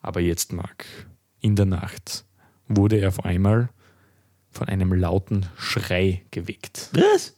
[0.01, 0.87] Aber jetzt, Marc,
[1.41, 2.25] in der Nacht
[2.69, 3.69] wurde er auf einmal
[4.51, 6.91] von einem lauten Schrei geweckt.
[6.93, 7.35] Was?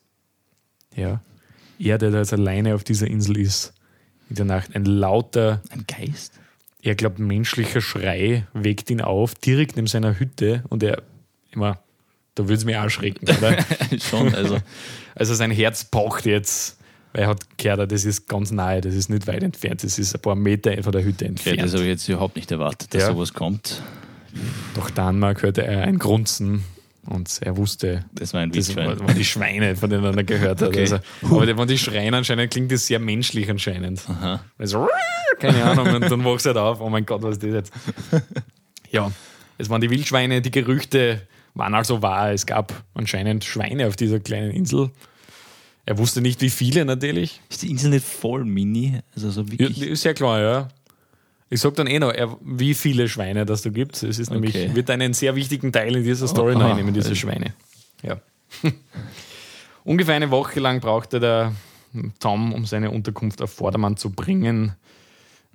[0.95, 1.21] Ja.
[1.79, 3.73] Er, der da jetzt alleine auf dieser Insel ist,
[4.29, 6.39] in der Nacht, ein lauter, Ein Geist?
[6.83, 11.03] er glaubt, menschlicher Schrei weckt ihn auf, direkt neben seiner Hütte und er
[11.51, 11.81] immer,
[12.35, 13.59] da würde es mich auch schrecken, oder?
[14.01, 14.59] Schon, also.
[15.15, 16.78] Also sein Herz pocht jetzt,
[17.19, 20.15] weil er hat gehört, das ist ganz nahe, das ist nicht weit entfernt, das ist
[20.15, 21.61] ein paar Meter von der Hütte entfernt.
[21.61, 23.09] das habe ich jetzt überhaupt nicht erwartet, dass Ja.
[23.13, 23.83] sowas kommt.
[24.75, 26.63] Doch dann mal hörte er ein Grunzen
[27.07, 29.01] und er wusste, Das war ein das Wildschwein.
[29.01, 30.69] waren die Schweine, von denen er gehört hat.
[30.69, 30.81] Okay.
[30.83, 34.01] Also, aber wenn die schreien anscheinend, klingt das sehr menschlich anscheinend.
[34.09, 34.41] Aha.
[34.59, 34.87] Also,
[35.41, 37.73] keine Ahnung, und dann wachst du halt auf, oh mein Gott, was ist das jetzt?
[38.91, 39.11] Ja,
[39.57, 41.23] es waren die Wildschweine, die Gerüchte
[41.55, 42.31] waren also wahr.
[42.33, 44.91] Es gab anscheinend Schweine auf dieser kleinen Insel.
[45.89, 47.41] Er wusste nicht, wie viele natürlich.
[47.49, 49.01] Ist die Insel nicht voll mini?
[49.15, 49.81] Also so Ja, wirklich.
[49.81, 50.69] ist ja klar, ja.
[51.49, 54.03] Ich sag dann eh noch, wie viele Schweine das da gibt.
[54.03, 54.75] Es ist nämlich, Okay.
[54.75, 57.55] wird einen sehr wichtigen Teil in dieser Story Oh, noch ah, einnehmen, diese Schweine.
[58.03, 58.19] Ja.
[59.85, 61.55] Ungefähr eine Woche lang brauchte der
[62.21, 64.73] Tom, um seine Unterkunft auf Vordermann zu bringen.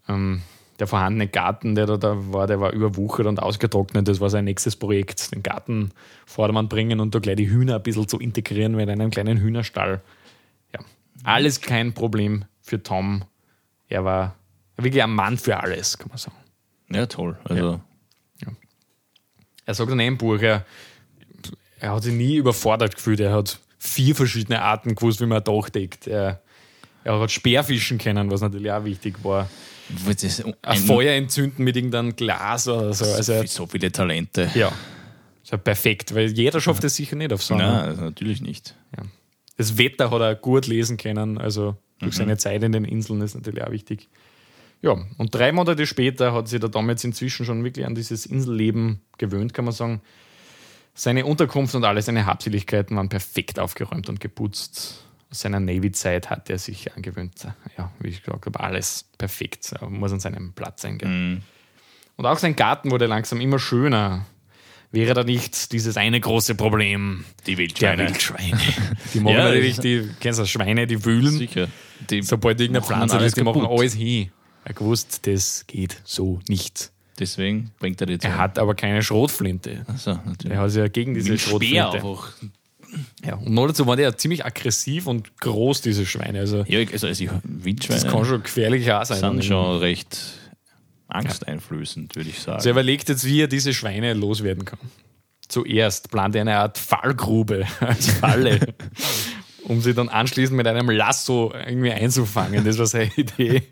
[0.09, 0.41] Ähm,
[0.79, 4.07] der vorhandene Garten, der da, da war, der war überwuchert und ausgetrocknet.
[4.07, 5.91] Das war sein nächstes Projekt, den Garten
[6.25, 10.01] Vordermann bringen und da gleich die Hühner ein bisschen zu integrieren mit einem kleinen Hühnerstall.
[11.23, 13.23] Ja, alles kein Problem für Tom.
[13.89, 14.36] Er war
[14.77, 16.36] wirklich ein Mann für alles, kann man sagen.
[16.89, 17.38] Ja, toll.
[17.45, 17.81] Also,
[19.65, 20.65] Er sagt in einem Buch, er,
[21.79, 23.19] er hat sich nie überfordert gefühlt.
[23.21, 26.07] Er hat vier verschiedene Arten gewusst, wie man ein Dach deckt.
[26.07, 26.41] Er,
[27.03, 29.49] er hat Speerfischen kennen, was natürlich auch wichtig war.
[30.05, 33.05] das Ein Feuer entzünden mit irgendeinem Glas oder so.
[33.05, 34.49] Also, er- so viele Talente.
[34.53, 34.71] ja,
[35.43, 38.75] ist ja perfekt, weil jeder schafft es sicher nicht auf so Nein, also natürlich nicht.
[39.57, 43.35] Das Wetter hat er gut lesen können, also durch seine Zeit in den Inseln ist
[43.35, 44.09] natürlich auch wichtig.
[44.81, 48.25] Ja, und drei Monate später hat sich der Tom jetzt inzwischen schon wirklich an dieses
[48.25, 50.01] Inselleben gewöhnt, kann man sagen.
[50.93, 55.05] Seine Unterkunft und alle seine Habseligkeiten waren perfekt aufgeräumt und geputzt.
[55.31, 57.47] Aus seiner Navy-Zeit hat er sich angewöhnt.
[57.77, 59.71] Ja, wie ich gesagt habe, alles perfekt.
[59.79, 60.99] Er muss an seinem Platz sein.
[61.01, 61.41] Mhm.
[62.17, 64.25] Und auch sein Garten wurde langsam immer schöner.
[64.93, 68.08] Wäre da nicht dieses eine große Problem, Die der Wildschweine.
[68.08, 68.58] Wildschweine.
[69.13, 71.36] Die machen Ja, natürlich, die, kennst du Schweine, die wühlen.
[71.38, 71.67] Sicher.
[72.10, 74.29] Die Sobald irgendeine Pflanze ist, die machen alles hin.
[74.63, 76.91] Er hat gewusst, das geht so nicht.
[77.19, 78.27] Deswegen bringt er die zu.
[78.27, 79.84] Er hat aber keine Schrotflinte.
[80.06, 80.58] Er natürlich.
[80.58, 81.95] hat sich ja gegen diese Mit dem Speer Schrotflinte.
[81.97, 82.34] einfach.
[83.25, 86.39] Ja, und noch dazu waren die ja ziemlich aggressiv und groß, diese Schweine.
[86.41, 89.17] Also, Ja, also, also Wildschweine das kann schon gefährlich auch sein.
[89.19, 90.19] sind schon recht
[91.13, 92.63] angsteinflößend, würde ich sagen.
[92.63, 94.80] Er überlegt jetzt, wie er diese Schweine loswerden kann.
[95.47, 98.73] Zuerst plant er eine Art Fallgrube als Falle,
[99.63, 102.65] um sie dann anschließend mit einem Lasso irgendwie einzufangen.
[102.65, 103.63] Das war seine Idee.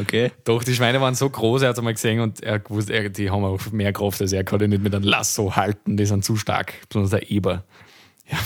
[0.00, 0.32] okay.
[0.44, 3.08] Doch, die Schweine waren so groß, er hat es einmal gesehen und er gewusst, er,
[3.08, 6.06] die haben auch mehr Kraft als er, er die nicht mit einem Lasso halten, die
[6.06, 7.64] sind zu stark, besonders der Eber.
[8.30, 8.38] Ja.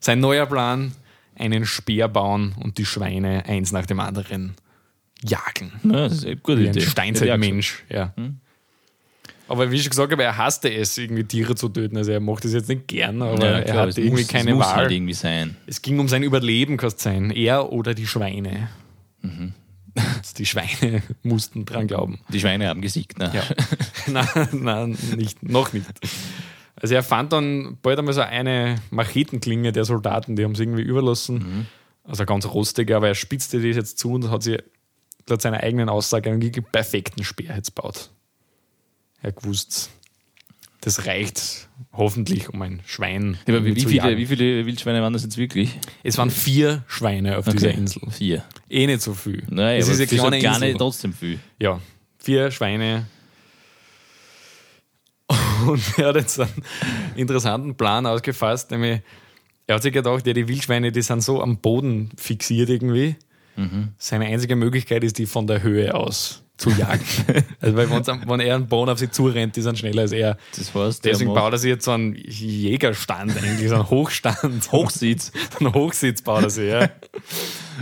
[0.00, 0.92] Sein neuer Plan,
[1.36, 4.54] einen Speer bauen und die Schweine eins nach dem anderen
[5.24, 5.72] jagen.
[5.84, 6.80] Ja, das ist eine gute Wie ein Idee.
[6.86, 8.12] Steinzeitmensch, ja.
[9.48, 11.96] Aber wie ich schon gesagt habe, er hasste es, irgendwie Tiere zu töten.
[11.96, 14.30] Also er macht das jetzt nicht gern, aber Ja, er klar, es hatte irgendwie muss,
[14.30, 14.76] keine es muss Wahl.
[14.76, 15.56] halt irgendwie sein.
[15.66, 17.30] Es ging um sein Überleben, kann es sein.
[17.30, 18.68] Er oder die Schweine.
[19.20, 19.52] Mhm.
[20.38, 22.20] Die Schweine mussten dran glauben.
[22.30, 23.18] Die Schweine haben gesiegt.
[23.18, 23.30] Ne?
[23.34, 23.42] Ja.
[24.06, 25.86] nein, nein, nicht, noch nicht.
[26.76, 30.82] Also er fand dann bald einmal so eine Machetenklinge der Soldaten, die haben sie irgendwie
[30.82, 31.34] überlassen.
[31.36, 31.66] Mhm.
[32.04, 34.56] Also ganz rostig, aber er spitzte das jetzt zu und hat sie
[35.32, 38.10] laut seiner eigenen Aussage einen perfekten Speer jetzt gebaut.
[39.22, 39.90] Er hat gewusst,
[40.80, 45.12] das reicht hoffentlich, um ein Schwein Ja, aber wie, zu viele, wie viele Wildschweine waren
[45.12, 45.78] das jetzt wirklich?
[46.02, 47.76] Es waren vier Schweine auf dieser Okay.
[47.78, 48.02] Insel.
[48.10, 48.44] Vier.
[48.68, 49.44] Eh nicht so viel.
[49.48, 50.78] Nein, es aber ist eine kleine kleine Insel.
[50.78, 51.38] trotzdem viel.
[51.60, 51.80] Ja,
[52.18, 53.06] vier Schweine.
[55.66, 56.50] Und er hat jetzt einen
[57.14, 59.00] interessanten Plan ausgefasst, nämlich
[59.68, 63.14] er hat sich gedacht, ja, die Wildschweine, die sind so am Boden fixiert irgendwie.
[63.98, 67.02] Seine einzige Möglichkeit ist, die von der Höhe aus zu jagen.
[67.60, 70.36] also, weil wenn er einen Boden auf sie zurennt, die sind schneller als er.
[70.56, 74.70] Das der Deswegen baut er sich jetzt so einen Jägerstand eigentlich, so einen Hochstand.
[74.72, 75.32] Hochsitz.
[75.60, 76.88] einen Hochsitz baut er sich, ja.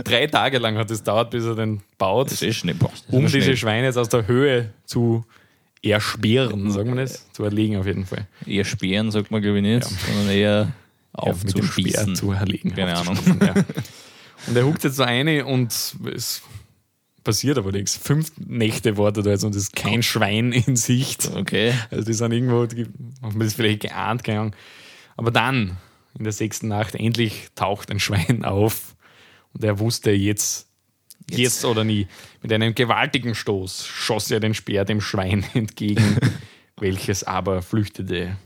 [0.03, 2.75] Drei Tage lang hat es dauert, bis er den baut Das ist schnell.
[3.09, 3.57] Um diese schnell.
[3.57, 5.25] Schweine jetzt aus der Höhe zu
[5.83, 7.31] ersperren, sagen wir das?
[7.31, 8.27] Zu erlegen auf jeden Fall.
[8.45, 10.71] Eher Speeren, sagt man glaube ich nicht, sondern eher
[11.17, 12.15] Ja, mit dem Speer aufzuspießen.
[12.15, 12.73] zu erlegen.
[12.73, 13.17] Keine Ahnung.
[13.41, 13.53] Ja.
[14.47, 15.71] Und er huckt jetzt so eine und
[16.13, 16.41] es
[17.23, 17.95] passiert aber nichts.
[17.97, 21.29] Fünf Nächte wartet er jetzt und es ist kein Schwein in Sicht.
[21.35, 21.73] Okay.
[21.89, 22.87] Also die sind irgendwo, die
[23.21, 24.55] haben das vielleicht geahnt, keine Ahnung.
[25.17, 25.77] Aber dann,
[26.17, 28.95] in der sechsten Nacht, endlich taucht ein Schwein auf
[29.53, 30.67] und er wusste jetzt,
[31.29, 32.07] jetzt, oder nie.
[32.41, 36.17] Mit einem gewaltigen Stoß schoss er den Speer dem Schwein entgegen,
[36.77, 38.37] welches aber flüchtete.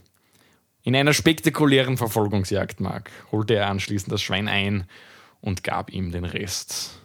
[0.83, 4.85] In einer spektakulären Verfolgungsjagd, Mark, holte er anschließend das Schwein ein
[5.41, 7.01] und gab ihm den Rest.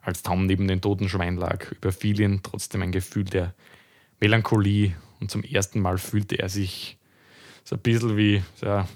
[0.00, 3.54] Als Tom neben dem toten Schwein lag, überfiel ihn trotzdem ein Gefühl der
[4.20, 6.98] Melancholie und zum ersten Mal fühlte er sich
[7.64, 8.86] so ein bisschen wie so, ja,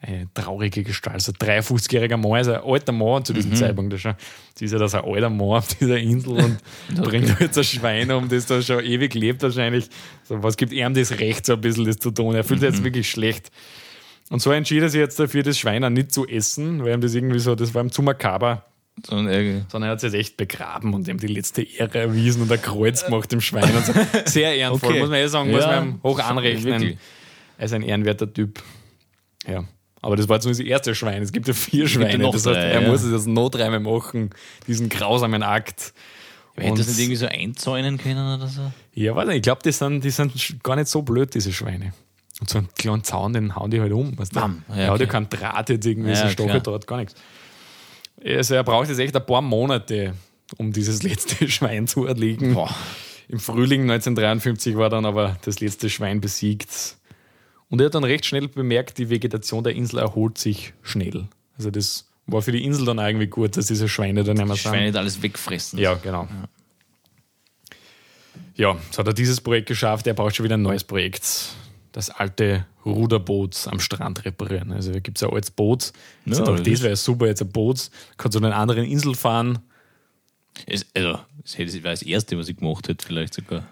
[0.00, 1.20] eine traurige Gestalt.
[1.22, 3.92] So ein 53-jähriger Mann, also ein alter Mann zu diesem Zeitpunkt.
[3.92, 4.14] Das ist, schon,
[4.54, 6.58] das ist ja das ein alter Mann auf dieser Insel und
[7.02, 9.88] bringt jetzt ein Schwein um, das da schon ewig lebt wahrscheinlich.
[10.24, 12.34] So, was gibt ihm das Recht, so ein bisschen das zu tun?
[12.34, 13.50] Er fühlt sich jetzt wirklich schlecht.
[14.30, 17.14] Und so entschied er sich jetzt dafür, das Schwein nicht zu essen, weil ihm das
[17.14, 18.64] irgendwie so, das war ihm zu makaber
[19.06, 22.42] Sondern er, sondern er hat es jetzt echt begraben und ihm die letzte Ehre erwiesen
[22.42, 23.70] und ein Kreuz gemacht dem Schwein.
[23.84, 23.92] So.
[24.26, 25.00] Sehr ehrenvoll, Okay.
[25.00, 26.98] muss man eh sagen, muss Ja, man ihm hoch anrechnen.
[27.56, 28.62] Er ist ein ehrenwerter Typ.
[29.46, 29.64] Ja.
[30.00, 31.22] Aber das war jetzt nur das erste Schwein.
[31.22, 32.18] Es gibt ja vier Schweine.
[32.18, 32.88] noch Das heißt, er ja.
[32.88, 34.30] muss es jetzt notreimen machen,
[34.66, 35.92] diesen grausamen Akt.
[36.54, 38.72] Hätte das nicht irgendwie so einzäunen können oder so?
[38.92, 41.92] Ja, weiß nicht, ich glaube, die sind, die sind gar nicht so blöd, diese Schweine.
[42.40, 44.16] Und so einen kleinen Zaun, den hauen die halt um.
[44.18, 44.40] Weißt du?
[44.40, 44.62] Bam.
[44.68, 44.98] Ja, Ja, ja okay.
[44.98, 46.30] der kein Draht jetzt irgendwie, Ja, so klar.
[46.32, 47.14] Stacheldraht, gar nichts.
[48.24, 50.14] Also er braucht jetzt echt ein paar Monate,
[50.56, 52.54] um dieses letzte Schwein zu erlegen.
[52.54, 52.74] Boah.
[53.28, 56.96] Im Frühling 1953 war dann aber das letzte Schwein besiegt.
[57.70, 61.28] Und er hat dann recht schnell bemerkt, die Vegetation der Insel erholt sich schnell.
[61.58, 64.54] Also das war für die Insel dann irgendwie gut, dass diese Schweine da nicht mehr
[64.54, 64.70] Die sind.
[64.70, 65.78] Schweine nicht alles wegfressen.
[65.78, 66.28] Ja, genau.
[68.54, 71.50] Ja, jetzt hat er dieses Projekt geschafft, er braucht schon wieder ein neues Projekt.
[71.92, 74.72] Das alte Ruderboot am Strand reparieren.
[74.72, 75.92] Also da gibt es ein altes Boot.
[76.26, 77.90] Ja, Ja, das das wäre super, jetzt ein Boot.
[78.16, 79.58] Kann zu einer anderen Insel fahren.
[80.66, 83.66] Es, also, das war das Erste, was ich gemacht hätte, vielleicht sogar.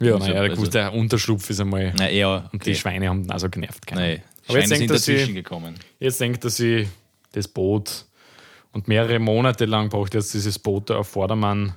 [0.00, 1.92] Ja, Also, naja, also- der Unterschlupf ist einmal.
[1.96, 3.86] Nein, ja, Und die Schweine haben also genervt.
[3.86, 4.22] keine Nein.
[4.46, 5.74] Aber jetzt Schweine denkt, sind dass sie, gekommen.
[5.98, 6.88] jetzt denkt, dass sie
[7.32, 8.04] das Boot
[8.72, 11.74] und mehrere Monate lang braucht jetzt dieses Boot auf Vordermann.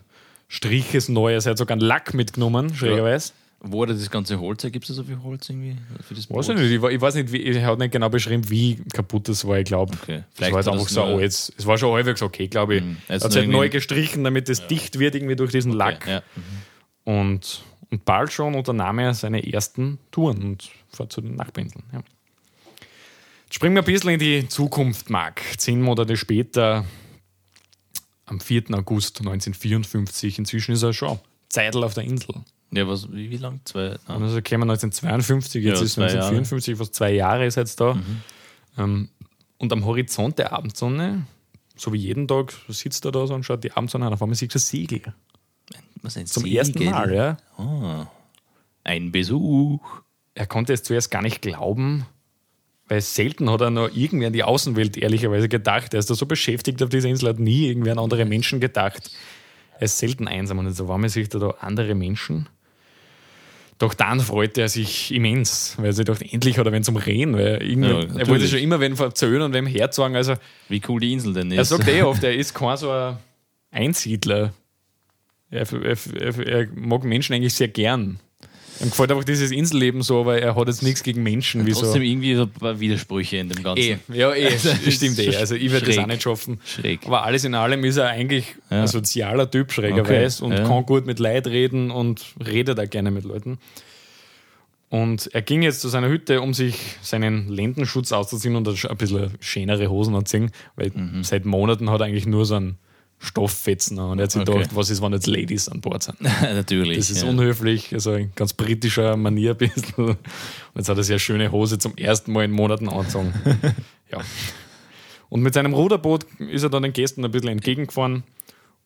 [0.48, 3.34] Strich es neu, er hat sogar einen Lack mitgenommen, schrägerweise.
[3.64, 4.72] Wo hat er das ganze Holz her?
[4.72, 7.14] Gibt es da so viel Holz irgendwie für das Weiß ich nicht, ich, ich weiß
[7.14, 9.94] nicht, wie, er hat nicht genau beschrieben, wie kaputt das war, ich glaube.
[10.02, 10.18] Okay.
[10.18, 11.58] Das Vielleicht war jetzt einfach das so.
[11.58, 12.84] Es war schon halbwegs okay, glaube ich.
[12.84, 12.98] Mhm.
[13.08, 16.08] Er hat es halt neu gestrichen, damit es dicht wird, irgendwie durch diesen Lack.
[16.08, 16.24] Ja.
[17.04, 21.84] Und, und bald schon unternahm er seine ersten Touren und fährt zu den Nachbarinseln.
[21.94, 22.00] Ja.
[23.46, 25.40] Jetzt springen wir ein bisschen in die Zukunft, Marc.
[25.58, 26.84] Zehn Monate später,
[28.26, 28.64] am 4.
[28.72, 31.20] August 1954, inzwischen ist er schon
[31.50, 32.34] Zeitl auf der Insel.
[32.74, 33.60] Ja, was, wie, wie lang?
[33.66, 33.98] Zwei?
[34.08, 36.28] Und also kämen wir 1952, jetzt Ja, ist zwei Jahre.
[36.30, 37.98] 1954, fast zwei Jahre ist jetzt da.
[38.78, 39.10] Ähm,
[39.58, 41.26] und am Horizont der Abendsonne,
[41.76, 44.36] so wie jeden Tag, sitzt er da so und schaut die Abendsonne an, auf einmal
[44.36, 45.02] sieht er Segel.
[46.02, 46.58] Was ein Zum Segel?
[46.58, 47.38] ersten Mal, ja.
[47.58, 48.08] Ah.
[48.84, 50.02] Ein Besuch.
[50.34, 52.06] Er konnte es zuerst gar nicht glauben,
[52.88, 55.94] weil selten hat er noch irgendwie an die Außenwelt ehrlicherweise gedacht.
[55.94, 59.12] Er ist da so beschäftigt auf dieser Insel, hat nie irgendwie an andere Menschen gedacht.
[59.76, 62.48] Er ist selten einsam und einmal sieht er da andere Menschen.
[63.82, 66.98] Doch dann freute er sich immens, weil er sich dachte, endlich hat er wen zum
[66.98, 67.34] Reden.
[67.34, 70.16] Weil er, Ja, er wollte schon immer wen erzählen und wem herzogen.
[70.16, 70.36] Also
[70.70, 71.58] Wie cool die Insel denn ist.
[71.58, 73.18] er sagt eh oft, er ist kein so ein
[73.72, 74.54] Einsiedler.
[75.50, 78.20] Er, er, er, er mag Menschen eigentlich sehr gern.
[78.82, 81.66] Ihm gefällt einfach dieses Inselleben so, aber er hat jetzt nichts gegen Menschen.
[81.66, 81.82] Wie so.
[81.82, 83.84] Trotzdem irgendwie so ein paar Widersprüche in dem Ganzen.
[83.84, 84.50] Eh, ja, eh,
[84.92, 85.36] stimmt eh.
[85.36, 86.60] Also ich werde das auch nicht schaffen.
[86.66, 87.06] Schräg.
[87.06, 88.82] Aber alles in allem ist er eigentlich Ja.
[88.82, 90.68] ein sozialer Typ, schrägerweise, Okay, und ja.
[90.68, 93.60] kann gut mit Leid reden und redet auch gerne mit Leuten.
[94.90, 99.32] Und er ging jetzt zu seiner Hütte, um sich seinen Lendenschutz auszuziehen und ein bisschen
[99.40, 101.24] schönere Hosen anziehen, weil Mhm.
[101.24, 102.78] seit Monaten hat er eigentlich nur so einen
[103.22, 104.12] Stofffetzen an.
[104.12, 104.54] Und er hat sich Okay.
[104.54, 106.20] gedacht, was ist, wenn jetzt Ladies an Bord sind?
[106.42, 106.98] Natürlich.
[106.98, 107.30] Das ist ja.
[107.30, 109.94] unhöflich, also in ganz britischer Manier ein bisschen.
[110.06, 110.18] Und
[110.76, 113.34] jetzt hat er sehr schöne Hose zum ersten Mal in Monaten angezogen.
[114.12, 114.20] ja.
[115.30, 118.24] Und mit seinem Ruderboot ist er dann den Gästen ein bisschen entgegengefahren.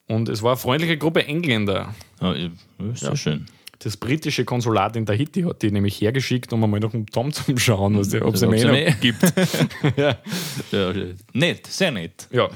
[0.06, 1.94] Und es war eine freundliche Gruppe Engländer.
[2.20, 2.50] Ja, ja,
[2.92, 3.16] ist ja.
[3.16, 3.46] schön.
[3.80, 7.56] Das britische Konsulat in Tahiti hat die nämlich hergeschickt, um einmal nach dem Tom zu
[7.56, 8.02] schauen, ob
[8.34, 8.52] es noch
[9.00, 9.22] gibt.
[9.96, 10.16] ja.
[10.72, 10.92] Ja,
[11.32, 12.28] nett, sehr nett.
[12.30, 12.48] ja.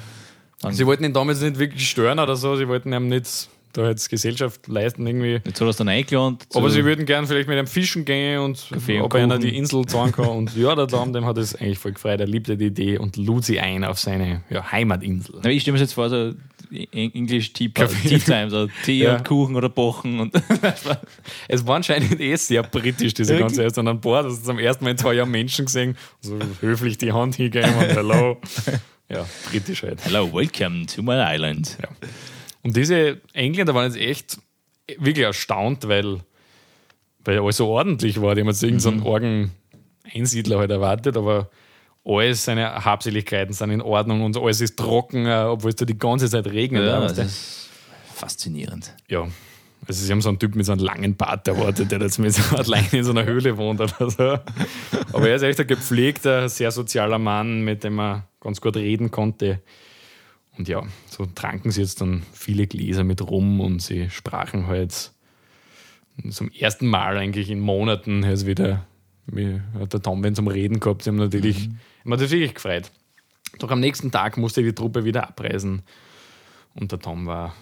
[0.69, 4.11] Sie wollten ihn damals nicht wirklich stören oder so, sie wollten ihm nicht da jetzt
[4.11, 5.41] Gesellschaft leisten irgendwie.
[5.45, 6.39] Jetzt hat er es dann eingeladen.
[6.55, 9.87] Aber sie würden gern vielleicht mit einem Fischen gehen und Kaffee ob einer die Insel
[9.87, 10.27] zahlen kann.
[10.27, 12.21] Und ja, der Tom, dem hat es eigentlich voll gefreut.
[12.21, 15.37] Er liebte die Idee und lud sie ein auf seine ja, Heimatinsel.
[15.43, 16.33] Na, ich stelle mir jetzt vor, so
[16.93, 17.69] English Tea.
[17.69, 19.17] Tea Time, so Tee Ja.
[19.17, 20.21] und Kuchen oder Bochen.
[20.21, 20.35] Und
[21.49, 23.79] Es war anscheinend eh sehr britisch, diese ganze Zeit.
[23.79, 26.99] Und an Bord hast du zum ersten Mal in zwei Jahren Menschen gesehen, so höflich
[26.99, 28.37] die Hand hingeben und hello.
[29.11, 30.05] Ja, britisch halt.
[30.05, 31.77] Hello, welcome to my island.
[31.83, 31.89] Ja.
[32.63, 34.39] Und diese Engländer waren jetzt echt
[34.99, 36.21] wirklich erstaunt, weil,
[37.25, 38.35] weil alles so ordentlich war.
[38.35, 41.51] Die haben jetzt irgendeinen so einen Orgen-Einsiedler halt erwartet, aber
[42.05, 45.99] alles seine Habseligkeiten sind in Ordnung und alles ist trocken, äh, obwohl es da die
[45.99, 46.83] ganze Zeit regnet.
[46.87, 47.69] Ja, Ja, das ist
[48.15, 48.95] faszinierend.
[49.09, 49.27] ja.
[49.89, 52.35] Also sie haben so einen Typ mit so einem langen Bart erwartet, der jetzt mit
[52.35, 54.39] so alleine in so einer Höhle wohnt oder so.
[55.15, 59.11] Aber er ist echt ein gepflegter, sehr sozialer Mann, mit dem er ganz gut reden
[59.11, 59.63] konnte.
[60.59, 65.13] Und ja, so tranken sie jetzt dann viele Gläser mit rum und sie sprachen halt
[66.31, 68.87] zum ersten Mal eigentlich in Monaten also wieder,
[69.27, 71.03] wie hat der Tom wenn zum Reden gehabt.
[71.03, 71.79] Sie haben natürlich, mhm.
[72.05, 72.91] haben wirklich gefreut.
[73.59, 75.83] Doch am nächsten Tag musste die Truppe wieder abreisen
[76.75, 77.55] und der Tom war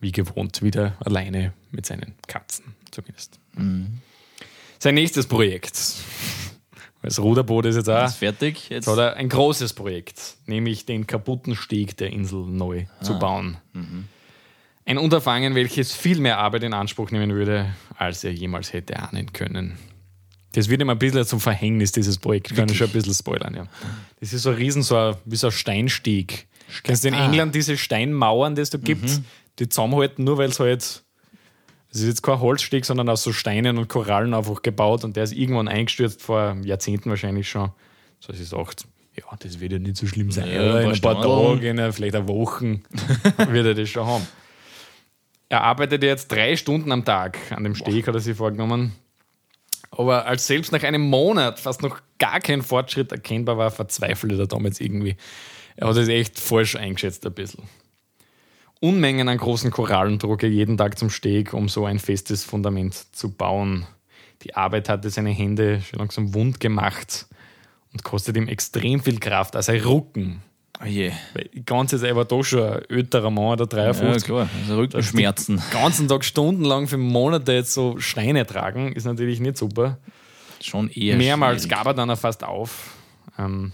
[0.00, 3.38] wie gewohnt wieder alleine mit seinen Katzen zumindest.
[4.78, 5.76] Sein nächstes Projekt.
[7.02, 8.04] Das Ruderboot ist jetzt auch.
[8.06, 8.68] Ist fertig?
[8.70, 13.56] Jetzt hat er ein großes Projekt, nämlich den kaputten Steg der Insel neu zu bauen.
[14.84, 19.32] Ein Unterfangen, welches viel mehr Arbeit in Anspruch nehmen würde, als er jemals hätte ahnen
[19.32, 19.78] können.
[20.52, 22.50] Das wird ihm ein bisschen zum Verhängnis, dieses Projekt.
[22.50, 23.66] Ich kann schon ein bisschen spoilern, ja.
[24.18, 26.48] Das ist so ein riesen, so ein, wie so ein Steinsteg.
[26.82, 27.26] Kennst du in Ah.
[27.26, 29.20] England diese Steinmauern, die es da gibt?
[29.58, 31.02] die zusammenhalten, nur weil es halt,
[31.90, 35.24] es ist jetzt kein Holzsteg, sondern aus so Steinen und Korallen einfach gebaut und der
[35.24, 37.70] ist irgendwann eingestürzt vor Jahrzehnten wahrscheinlich schon.
[38.20, 40.50] So dass ich sagt, ja, das wird ja nicht so schlimm sein.
[40.50, 41.22] Ja, in ein paar.
[41.22, 42.80] Tagen, vielleicht eine Woche
[43.48, 44.26] wird er das schon haben.
[45.48, 48.92] Er arbeitet jetzt drei Stunden am Tag an dem Steg, hat er sich vorgenommen.
[49.90, 54.46] Aber als selbst nach einem Monat fast noch gar kein Fortschritt erkennbar war, verzweifelt er
[54.46, 55.16] damals irgendwie.
[55.76, 57.64] Er hat es echt falsch eingeschätzt ein bisschen.
[58.80, 62.94] Unmengen an großen Korallen trug er jeden Tag zum Steg, um so ein festes Fundament
[63.14, 63.86] zu bauen.
[64.42, 67.26] Die Arbeit hatte seine Hände schon langsam wund gemacht
[67.92, 70.42] und kostet ihm extrem viel Kraft, also ein Rucken.
[70.80, 71.10] Oh je.
[71.34, 74.24] Weil die ganze Zeit war da schon ein älterer Mann, der Ja, 53.
[74.24, 74.48] klar.
[74.62, 75.56] Also Rückenschmerzen.
[75.56, 79.98] Den ganzen Tag stundenlang für Monate jetzt so Steine tragen, ist natürlich nicht super.
[80.60, 81.16] Schon eher.
[81.16, 81.76] Mehrmals schwierig.
[81.76, 82.94] gab er dann auch fast auf.
[83.38, 83.72] Ähm,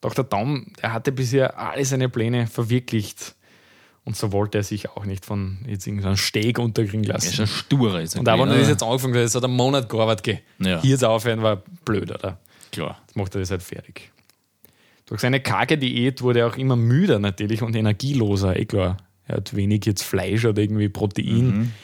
[0.00, 3.34] doch der Tom, der hatte bisher alle seine Pläne verwirklicht.
[4.08, 7.28] Und so wollte er sich auch nicht von jetzt irgendeinem Steg unterkriegen Er lassen.
[7.28, 8.00] ist ein Sturer.
[8.00, 10.24] Ist er und auch wenn er das jetzt angefangen hat, es hat einen Monat gearbeitet.
[10.24, 10.40] gell.
[10.66, 10.80] Ja.
[10.80, 12.38] Hier zu aufhören war blöd, oder?
[12.72, 12.98] Klar.
[13.06, 14.10] Jetzt macht er das halt fertig.
[15.04, 18.96] Durch seine karge Diät wurde er auch immer müder natürlich und energieloser, eh klar.
[19.26, 21.74] Er hat wenig jetzt Fleisch oder irgendwie Protein.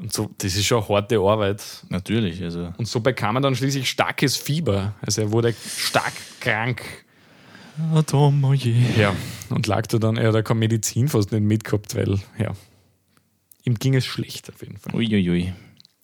[0.00, 1.62] Und so, das ist schon harte Arbeit.
[1.88, 2.42] Natürlich.
[2.42, 2.72] Also.
[2.78, 4.96] Und so bekam er dann schließlich starkes Fieber.
[5.02, 6.82] Also er wurde stark krank.
[7.78, 8.74] Ah, Tom, oh je.
[8.98, 9.14] Ja.
[9.50, 12.52] Und lag da dann, er hat auch keine Medizin fast nicht mitgehabt, weil, ja,
[13.64, 14.94] ihm ging es schlecht auf jeden Fall.
[14.94, 15.52] Uiuiui.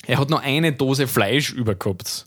[0.07, 2.27] Er hat noch eine Dose Fleisch übergehabt.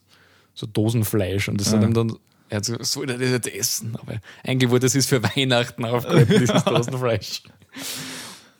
[0.54, 1.50] So Dosenfleisch.
[1.50, 2.16] Und das hat ihm dann,
[2.50, 3.98] er hat so, soll er das jetzt essen?
[4.00, 7.44] Aber eigentlich wurde das ist für Weihnachten aufgehalten, dieses Dosenfleisch.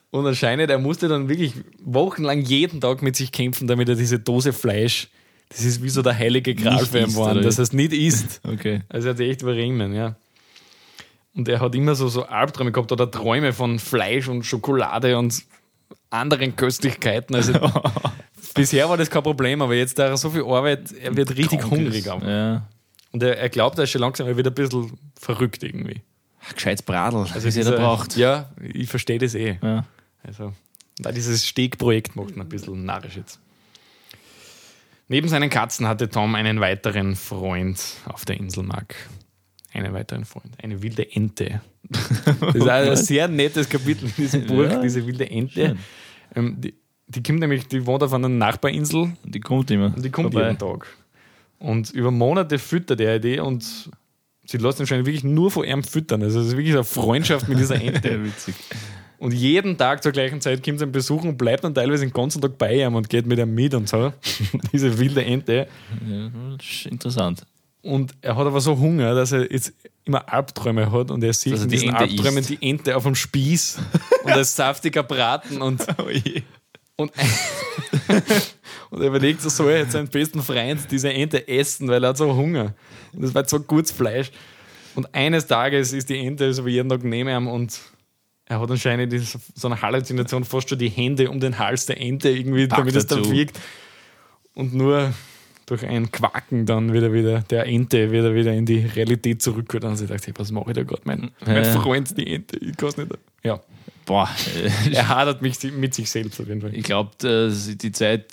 [0.10, 1.54] Und anscheinend, er musste dann wirklich
[1.84, 5.10] wochenlang jeden Tag mit sich kämpfen, damit er diese Dose Fleisch,
[5.50, 8.42] das ist wie so der heilige Gral für ihn geworden, dass er es nicht isst.
[8.48, 8.82] Okay.
[8.90, 10.16] Also er hat echt überrennen, ja.
[11.36, 15.44] Und er hat immer so, so Albträume gehabt oder Träume von Fleisch und Schokolade und
[16.10, 17.36] anderen Köstlichkeiten.
[17.36, 17.54] Also
[18.54, 21.64] bisher war das kein Problem, aber jetzt, da er so viel Arbeit, er wird richtig
[21.64, 22.06] hungrig.
[22.06, 22.68] Ja.
[23.12, 26.02] Und er, er glaubt, er ist schon langsam er wird ein bisschen verrückt irgendwie.
[26.54, 27.18] Gescheites Bradl.
[27.34, 28.18] Also, was jeder braucht.
[28.18, 29.58] Ja, ich verstehe das eh.
[29.62, 29.86] Ja.
[30.24, 30.54] Also,
[31.00, 33.40] da dieses Stegprojekt macht ihn ein bisschen narrisch jetzt.
[35.08, 38.96] Neben seinen Katzen hatte Tom einen weiteren Freund auf der Insel Mark.
[39.74, 40.54] Einen weiteren Freund.
[40.62, 41.62] Eine wilde Ente.
[41.90, 44.82] Das ist ein sehr nettes Kapitel in diesem Buch, Ja.
[44.82, 45.76] diese wilde Ente.
[46.36, 46.74] Ähm, die,
[47.08, 49.94] die kommt nämlich, die wohnt auf einer Nachbarinsel Und die kommt immer.
[49.96, 50.48] und die kommt vorbei.
[50.48, 50.88] jeden Tag.
[51.60, 53.90] Und über Monate füttert er die und
[54.46, 56.22] sie lässt ihn schon wirklich nur von ihm füttern.
[56.24, 58.24] Also es ist wirklich eine Freundschaft mit dieser Ente.
[58.26, 58.56] Witzig.
[59.18, 62.12] Und jeden Tag zur gleichen Zeit kommt sie ihn besuchen und bleibt dann teilweise den
[62.12, 64.12] ganzen Tag bei ihm und geht mit ihm mit und so.
[64.74, 65.68] Diese wilde Ente.
[66.06, 66.30] Ja,
[66.90, 67.46] interessant.
[67.84, 69.74] Und er hat aber so Hunger, dass er jetzt
[70.06, 72.50] immer Albträume hat und er sieht er in die diesen Ente Albträumen isst.
[72.50, 73.78] die Ente auf dem Spieß
[74.24, 75.86] und als saftiger Braten und,
[76.96, 77.12] und,
[78.90, 82.10] und er überlegt, so soll er jetzt seinen besten Freund diese Ente essen, weil er
[82.10, 82.74] hat so Hunger.
[83.14, 84.32] Und das war so gutes Fleisch.
[84.96, 87.80] Und eines Tages ist die Ente so wie jeden Tag neben ihm und
[88.46, 92.00] er hat anscheinend diese- so eine Halluzination, fast schon die Hände um den Hals der
[92.00, 93.60] Ente irgendwie, Packt damit es dann wirkt.
[94.54, 95.14] Und nur
[95.66, 99.98] durch ein Quaken dann wieder wieder der Ente wieder wieder in die Realität zurückgeholt und
[99.98, 101.02] sie dachte, hey, was mache ich da gerade?
[101.06, 101.66] Mein, mein.
[101.66, 103.12] Freund, die Ente, ich kann nicht.
[103.44, 103.60] Ja,
[104.06, 106.76] Boah, äh, er hadert mich mit sich selbst auf jeden Fall.
[106.76, 108.26] ich glaube, die Zeit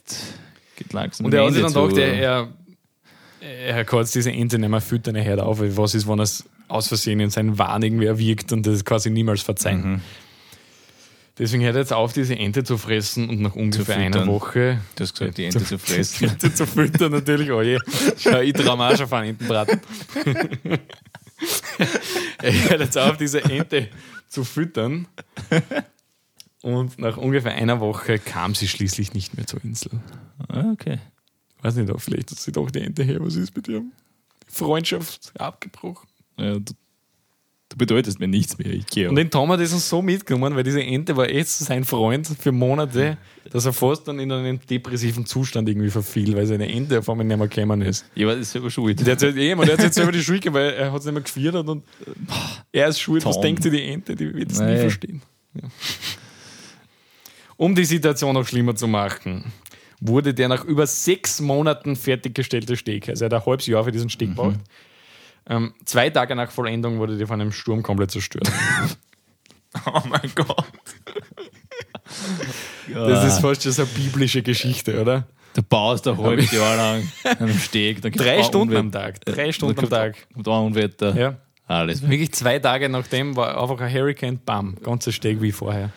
[0.77, 1.27] geht langsam.
[1.27, 2.49] Und er hat sich dann gedacht, er,
[3.41, 5.61] er, er kann jetzt diese Ente nicht mehr füttern, er hört auf.
[5.61, 9.11] Was ist, wenn er es aus Versehen in seinen Wahn irgendwie erwirkt und das quasi
[9.11, 9.93] niemals verzeihen.
[9.93, 10.01] Mhm.
[11.39, 14.27] Deswegen hört er jetzt auf, diese Ente zu fressen und nach ungefähr einer.
[14.27, 16.29] Woche Du hast gesagt, die Ente zu die fressen.
[16.31, 17.51] Ente zu füttern natürlich.
[17.51, 17.79] Oh je,
[18.19, 19.81] Schau, ich traue mir auch schon von Entenbraten.
[22.43, 23.89] er hört jetzt auf, diese Ente
[24.29, 25.07] zu füttern.
[26.63, 29.93] Und nach ungefähr einer Woche kam sie schließlich nicht mehr zur Insel.
[30.49, 30.99] Ah, okay.
[31.63, 33.19] Weiß nicht, ob vielleicht hat sie doch die Ente her.
[33.21, 33.81] Was ist mit ihr?
[33.81, 36.09] Die Freundschaft abgebrochen.
[36.39, 36.57] Ja,
[37.71, 38.69] du, bedeutest mir nichts mehr.
[38.69, 39.09] Ich gehe.
[39.09, 42.27] Und den Tom hat das uns so mitgenommen, weil diese Ente war echt sein Freund
[42.27, 43.17] für Monate,
[43.51, 47.27] dass er fast dann in einen depressiven Zustand irgendwie verfiel, weil seine Ente auf einmal
[47.27, 48.05] nicht mehr gekommen ist.
[48.15, 49.05] ja, aber das ist selber schuld.
[49.07, 51.01] Der hat halt, eh, man, der hat jetzt selber die Schuld gegeben, weil er hat
[51.01, 51.85] es nicht mehr gefeiert und
[52.73, 53.25] er ist schuld.
[53.25, 53.43] Was Tom.
[53.43, 54.15] denkt sich die Ente?
[54.15, 55.23] Die wird es nie verstehen.
[55.55, 55.63] Ja.
[57.57, 59.53] Um die Situation noch schlimmer zu machen,
[60.01, 63.93] wurde der nach über sechs Monaten fertiggestellte Steg, also er hat ein halbes Jahr für
[63.93, 64.61] diesen Steg gebraucht.
[65.51, 68.51] Ähm, zwei Tage nach Vollendung wurde der von einem Sturm komplett zerstört.
[69.87, 70.65] Oh mein Gott.
[72.93, 75.29] Das ist fast schon so eine biblische Geschichte, oder?
[75.55, 78.03] Du baust ein halbes Jahr lang am Steg.
[78.03, 79.13] Dann Drei ein Stunden am Unwetter.
[79.13, 79.25] Tag.
[79.25, 80.17] Drei Stunden am Tag.
[80.35, 81.17] kommt ein Unwetter.
[81.17, 81.37] Ja.
[81.69, 82.03] Alles.
[82.03, 85.91] Wirklich zwei Tage nachdem war einfach ein Hurricane, bam, ganzer Steg wie vorher.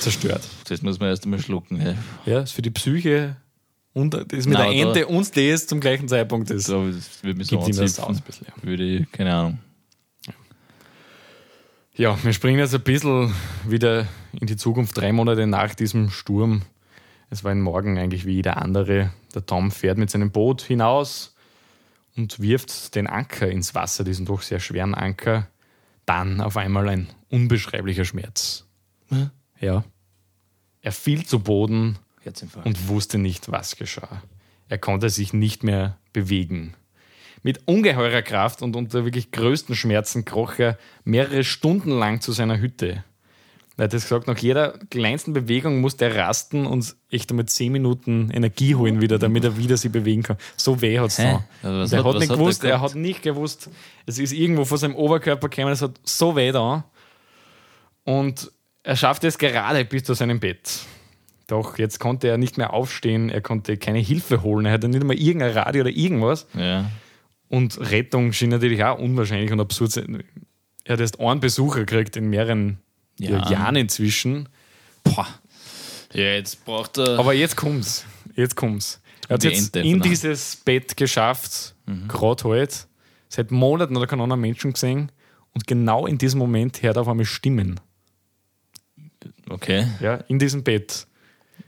[0.00, 0.42] zerstört.
[0.68, 1.80] Das muss man erst einmal schlucken.
[1.80, 1.94] Ja.
[2.26, 3.36] Ja, ist für die Psyche
[3.92, 6.62] und das mit Nein, der Ente und das zum gleichen Zeitpunkt ist.
[6.62, 8.62] Ich glaube, das würde mich so ihm das aus ein bisschen, ja.
[8.62, 9.58] Würde ich, keine Ahnung.
[11.94, 13.34] Ja, wir springen jetzt ein bisschen
[13.66, 16.62] wieder in die Zukunft, drei Monate nach diesem Sturm.
[17.30, 19.12] Es war ein Morgen eigentlich wie jeder andere.
[19.34, 21.34] Der Tom fährt mit seinem Boot hinaus
[22.16, 25.48] und wirft den Anker ins Wasser, diesen doch sehr schweren Anker.
[26.06, 28.66] Dann auf einmal ein unbeschreiblicher Schmerz.
[29.60, 29.84] Ja.
[30.80, 32.66] Er fiel zu Boden Herzinfarkt.
[32.66, 34.22] und wusste nicht, was geschah.
[34.68, 36.74] Er konnte sich nicht mehr bewegen.
[37.42, 42.60] Mit ungeheurer Kraft und unter wirklich größten Schmerzen kroch er mehrere Stunden lang zu seiner
[42.60, 43.02] Hütte.
[43.78, 48.30] Er hat gesagt, nach jeder kleinsten Bewegung musste er rasten und echt einmal zehn Minuten
[48.30, 50.36] Energie holen wieder, damit er wieder sich bewegen kann.
[50.54, 51.38] So weh hat es Hä?
[51.62, 51.68] da.
[51.68, 52.90] Aber was Und er hat- nicht hat er gewusst, er gehabt?
[52.90, 53.70] hat nicht gewusst,
[54.04, 56.84] es ist irgendwo von seinem Oberkörper gekommen, es hat so weh da.
[58.04, 58.50] Und
[58.82, 60.80] er schaffte es gerade bis zu seinem Bett.
[61.50, 65.00] Doch jetzt konnte er nicht mehr aufstehen, er konnte keine Hilfe holen, er hatte nicht
[65.00, 66.46] einmal irgendein Radio oder irgendwas.
[66.54, 66.90] ja.
[67.48, 69.90] Und Rettung schien natürlich auch unwahrscheinlich und absurd.
[69.90, 70.22] sein.
[70.84, 72.78] Er hat erst einen Besucher gekriegt in mehreren
[73.18, 73.50] Ja.
[73.50, 74.48] Jahren inzwischen.
[75.02, 75.26] Boah.
[76.12, 77.18] Ja, jetzt braucht er.
[77.18, 78.04] Aber jetzt kommt's.
[78.36, 79.00] Jetzt kommt's.
[79.28, 81.74] Er hat Die jetzt Ente in dieses Bett geschafft,
[82.06, 82.76] gerade heute.
[83.28, 85.10] Seit Monaten hat er keinen anderen Menschen gesehen.
[85.52, 87.80] Und genau in diesem Moment hört er auf einmal Stimmen.
[89.48, 89.86] okay.
[90.00, 91.06] Ja, in diesem Bett.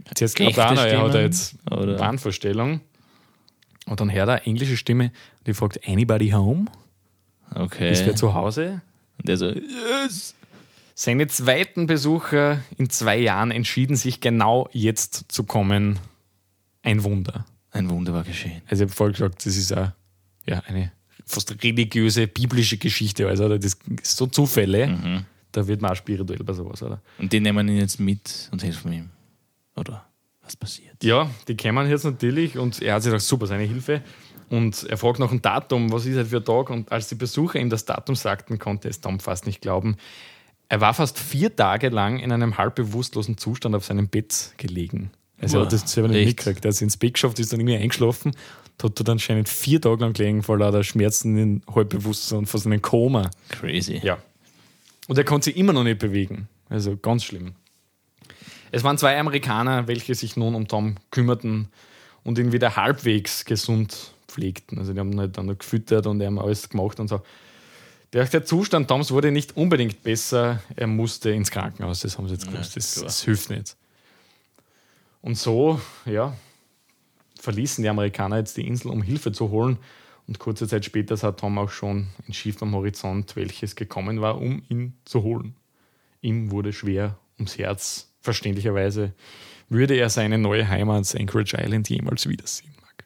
[0.08, 2.80] Jetzt Echte glaubt einer, er hat jetzt Oder- Wahnvorstellung.
[3.86, 5.10] Und dann hört er eine englische Stimme,
[5.46, 6.66] die fragt, anybody home?
[7.54, 7.90] Okay.
[7.90, 8.80] Ist wer zu Hause?
[9.18, 10.34] Und der so, yes.
[10.94, 15.98] Seine zweiten Besucher in zwei Jahren entschieden sich genau jetzt zu kommen.
[16.82, 17.46] Ein Wunder.
[17.70, 18.62] Ein Wunder war geschehen.
[18.66, 19.94] Also ich habe vorher gesagt, das ist eine,
[20.46, 20.92] ja, eine
[21.26, 23.26] fast religiöse, biblische Geschichte.
[23.26, 23.58] Also oder?
[23.58, 25.24] das ist so Zufälle.
[25.50, 27.00] Da wird man auch spirituell bei sowas, oder?
[27.18, 29.10] Und die nehmen ihn jetzt mit und helfen ihm.
[29.76, 30.06] Oder
[30.42, 31.02] was passiert?
[31.02, 34.02] Ja, die kämen jetzt natürlich und er hat sich gedacht, super, seine Hilfe.
[34.50, 36.68] Und er fragt nach einem Datum, was ist das für ein Tag?
[36.68, 39.96] Und als die Besucher ihm das Datum sagten, konnte es Tom fast nicht glauben.
[40.68, 45.10] Er war fast vier Tage lang in einem halb bewusstlosen Zustand auf seinem Bett gelegen.
[45.40, 46.64] Also er Boah, hat das selber nicht mitgekriegt.
[46.64, 48.32] Er ist ins Bett geschafft, ist dann irgendwie eingeschlafen,
[48.82, 52.72] hat dort anscheinend vier Tage lang gelegen vor lauter Schmerzen in Halbbewusstsein und fast in
[52.72, 53.30] einem Koma.
[53.48, 54.00] Crazy.
[54.02, 54.18] Ja.
[55.08, 56.48] Und er konnte sich immer noch nicht bewegen.
[56.68, 57.54] Also ganz schlimm.
[58.72, 61.68] Es waren zwei Amerikaner, welche sich nun um Tom kümmerten
[62.24, 64.78] und ihn wieder halbwegs gesund pflegten.
[64.78, 67.20] Also die haben ihn halt dann gefüttert und haben alles gemacht und so.
[68.14, 70.62] Der, der Zustand Toms wurde nicht unbedingt besser.
[70.74, 72.76] Er musste ins Krankenhaus, das haben sie jetzt gewusst.
[72.76, 73.76] Das, das hilft nicht.
[75.20, 76.34] Und so, ja,
[77.40, 79.78] verließen die Amerikaner jetzt die Insel, um Hilfe zu holen.
[80.26, 84.40] Und kurze Zeit später sah Tom auch schon ein Schiff am Horizont, welches gekommen war,
[84.40, 85.56] um ihn zu holen.
[86.22, 88.11] Ihm wurde schwer ums Herz.
[88.22, 89.12] Verständlicherweise
[89.68, 92.70] würde er seine neue Heimat, Anchorage Island, jemals wiedersehen.
[92.80, 93.04] Mag.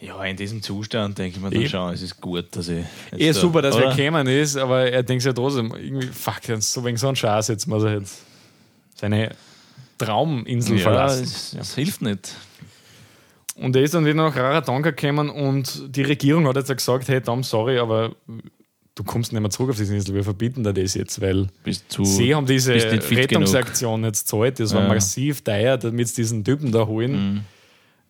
[0.00, 2.84] Ja, in diesem Zustand denke ich mir dann schon, es ist gut, dass ich.
[3.16, 3.86] Eh super, dass oder?
[3.86, 7.16] er gekommen ist, aber er denkt sich ja trotzdem, irgendwie, fuck, so wegen so ein
[7.16, 8.22] Scheiß, jetzt muss er jetzt
[8.94, 9.34] seine
[9.98, 11.22] Trauminsel Ja, verlassen.
[11.24, 12.34] es, es hilft nicht.
[13.54, 17.20] Und er ist dann wieder nach Rarotonga gekommen und die Regierung hat jetzt gesagt, hey
[17.20, 18.14] Tom, sorry, aber
[18.94, 21.48] du kommst nicht mehr zurück auf diese Insel, wir verbieten dir das jetzt, weil
[21.88, 22.04] zu.
[22.04, 24.88] sie haben diese Rettungsaktion jetzt zahlt, das war Ja.
[24.88, 27.12] massiv teuer, damit sie diesen Typen da holen.
[27.34, 27.40] Mhm.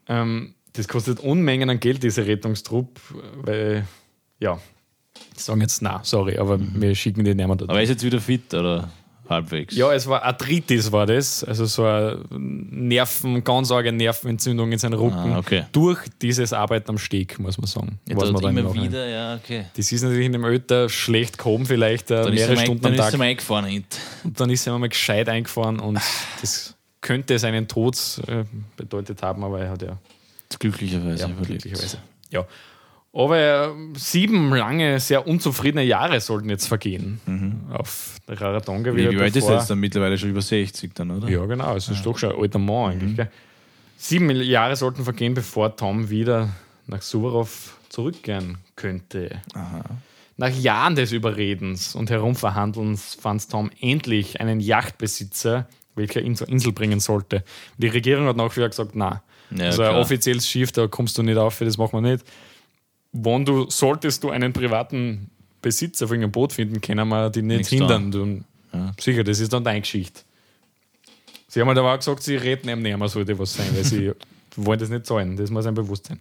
[0.09, 2.99] Ähm, das kostet Unmengen an Geld, diese Rettungstrupp,
[3.43, 3.87] weil,
[4.41, 4.59] ja,
[5.37, 7.65] sagen jetzt, na, sorry, aber wir schicken den nicht mehr da.
[7.65, 7.71] Mhm.
[7.71, 8.91] Aber er ist jetzt wieder fit, oder?
[9.33, 9.75] Halbwegs.
[9.77, 11.43] Ja, es war Arthritis, war das.
[11.45, 15.17] Also so eine Nerven, ganz arge Nervenentzündung in seinen Rücken.
[15.33, 15.65] Ah, okay.
[15.73, 17.99] Durch dieses Arbeiten am Steg, muss man sagen.
[18.09, 19.67] Ja, Was man dann immer wieder, ja, okay.
[19.77, 22.83] Das ist natürlich in dem Alter schlecht gehoben, vielleicht Dann ist er mehrere mal, Stunden
[22.83, 23.13] dann am ist Tag.
[23.15, 23.97] er mal eingefahren hinten.
[24.25, 25.99] Und dann ist er mal gescheit eingefahren und
[26.41, 27.97] das könnte seinen Tod
[28.29, 28.45] äh,
[28.77, 29.99] bedeutet haben, aber er hat ja,
[30.59, 31.63] Glücklicherweise ja überlebt.
[31.63, 31.99] glücklicherweise.
[32.31, 32.47] Ja.
[33.15, 37.21] Aber äh, sieben lange, sehr unzufriedene Jahre sollten jetzt vergehen
[37.73, 39.11] auf der Rarotonga Wie, wieder.
[39.13, 41.29] wie alt ist er jetzt dann mittlerweile schon über 60 dann, oder?
[41.29, 41.77] Ja, genau.
[41.77, 43.17] Es ist doch schon ein alter Mann eigentlich.
[43.17, 43.31] Gell?
[43.99, 46.49] Sieben Jahre sollten vergehen, bevor Tom wieder
[46.87, 49.43] nach Suvorov zurückkehren könnte.
[50.39, 56.73] Nach Jahren des Überredens und Herumverhandelns fand Tom endlich einen Yachtbesitzer, welcher ihn zur Insel
[56.73, 57.45] bringen sollte.
[57.77, 60.01] Die Regierung hat nachher gesagt, na, Ja, also ein klar.
[60.01, 62.25] offizielles Schiff, da kommst du nicht auf, das machen wir nicht.
[63.13, 67.59] Wann du, solltest du einen privaten Besitzer von einem Boot finden, können wir die nicht
[67.59, 68.11] Nichts hindern.
[68.11, 68.93] Du, Ja.
[68.99, 70.23] Sicher, das ist dann deine Geschichte.
[71.47, 73.85] Sie haben halt aber auch gesagt, sie reden ihm nicht mehr, sollte was sein, weil
[73.85, 74.13] sie
[74.57, 75.37] wollen das nicht zahlen.
[75.37, 76.21] Das muss ein Bewusstsein.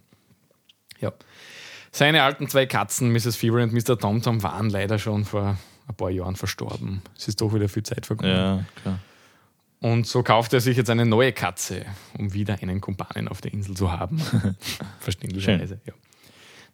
[1.00, 1.12] Ja.
[1.90, 3.36] Seine alten zwei Katzen, Mrs.
[3.36, 3.98] Fever und Mr.
[3.98, 7.02] TomTom, waren leider schon vor ein paar Jahren verstorben.
[7.16, 8.34] Es ist doch wieder viel Zeit vergangen.
[8.34, 8.98] Ja, klar.
[9.80, 11.84] Und so kauft er sich jetzt eine neue Katze,
[12.16, 14.22] um wieder einen Kumpanen auf der Insel zu haben.
[15.00, 15.92] Verständlicherweise, ja.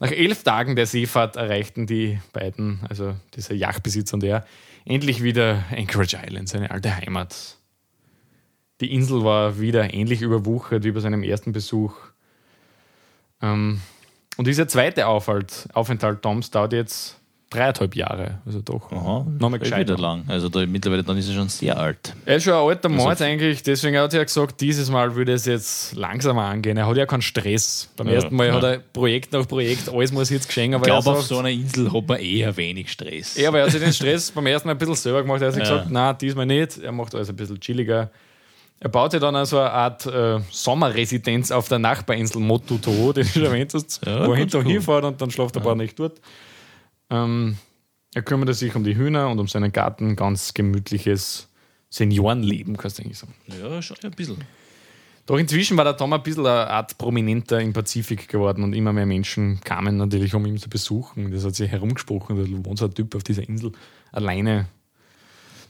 [0.00, 4.46] Nach elf Tagen der Seefahrt erreichten die beiden, also dieser Yachtbesitzer und er,
[4.84, 7.56] endlich wieder Anchorage Island, seine alte Heimat.
[8.80, 11.96] Die Insel war wieder ähnlich überwuchert wie bei seinem ersten Besuch.
[13.42, 13.80] Ähm,
[14.36, 17.17] und dieser zweite Aufhalt, Aufenthalt Toms dauert jetzt
[17.50, 18.38] dreieinhalb Jahre.
[18.44, 19.80] Also doch Aha, nochmal gescheit.
[19.88, 20.24] wieder lang.
[20.28, 22.14] Also da, mittlerweile dann ist er schon sehr alt.
[22.26, 25.32] Er ist schon ein alter Mann Also- eigentlich, deswegen hat er gesagt, dieses Mal würde
[25.32, 26.76] es jetzt langsamer angehen.
[26.76, 27.88] Er hat ja keinen Stress.
[27.96, 28.54] Beim Ja, ersten Mal ja.
[28.54, 31.48] hat er Projekt nach Projekt, alles muss jetzt geschehen, aber Ich glaube, auf so einer
[31.50, 33.36] Insel hat man eher wenig Stress.
[33.36, 35.40] ja, aber er hat sich den Stress beim ersten Mal ein bisschen selber gemacht.
[35.40, 35.60] Er hat Ja.
[35.60, 36.78] gesagt, na, diesmal nicht.
[36.78, 38.10] Er macht alles ein bisschen chilliger.
[38.80, 43.40] Er baut sich dann also eine Art äh, Sommerresidenz auf der Nachbarinsel Motuto, den du
[43.40, 46.20] erwähnt hast, Ja, wo er hinfährt und dann schläft er ein paar Nächte dort.
[47.10, 47.56] Ähm,
[48.14, 50.16] er kümmerte sich um die Hühner und um seinen Garten.
[50.16, 51.48] Ganz gemütliches
[51.90, 53.34] Seniorenleben, kannst du eigentlich sagen.
[53.46, 54.38] ja schon ein bisschen.
[55.26, 58.94] Doch inzwischen war der Tom ein bisschen eine Art Prominenter im Pazifik geworden und immer
[58.94, 61.30] mehr Menschen kamen natürlich, um ihn zu besuchen.
[61.30, 63.72] Das hat sich herumgesprochen, da wohnt so ein Typ auf dieser Insel
[64.10, 64.68] alleine.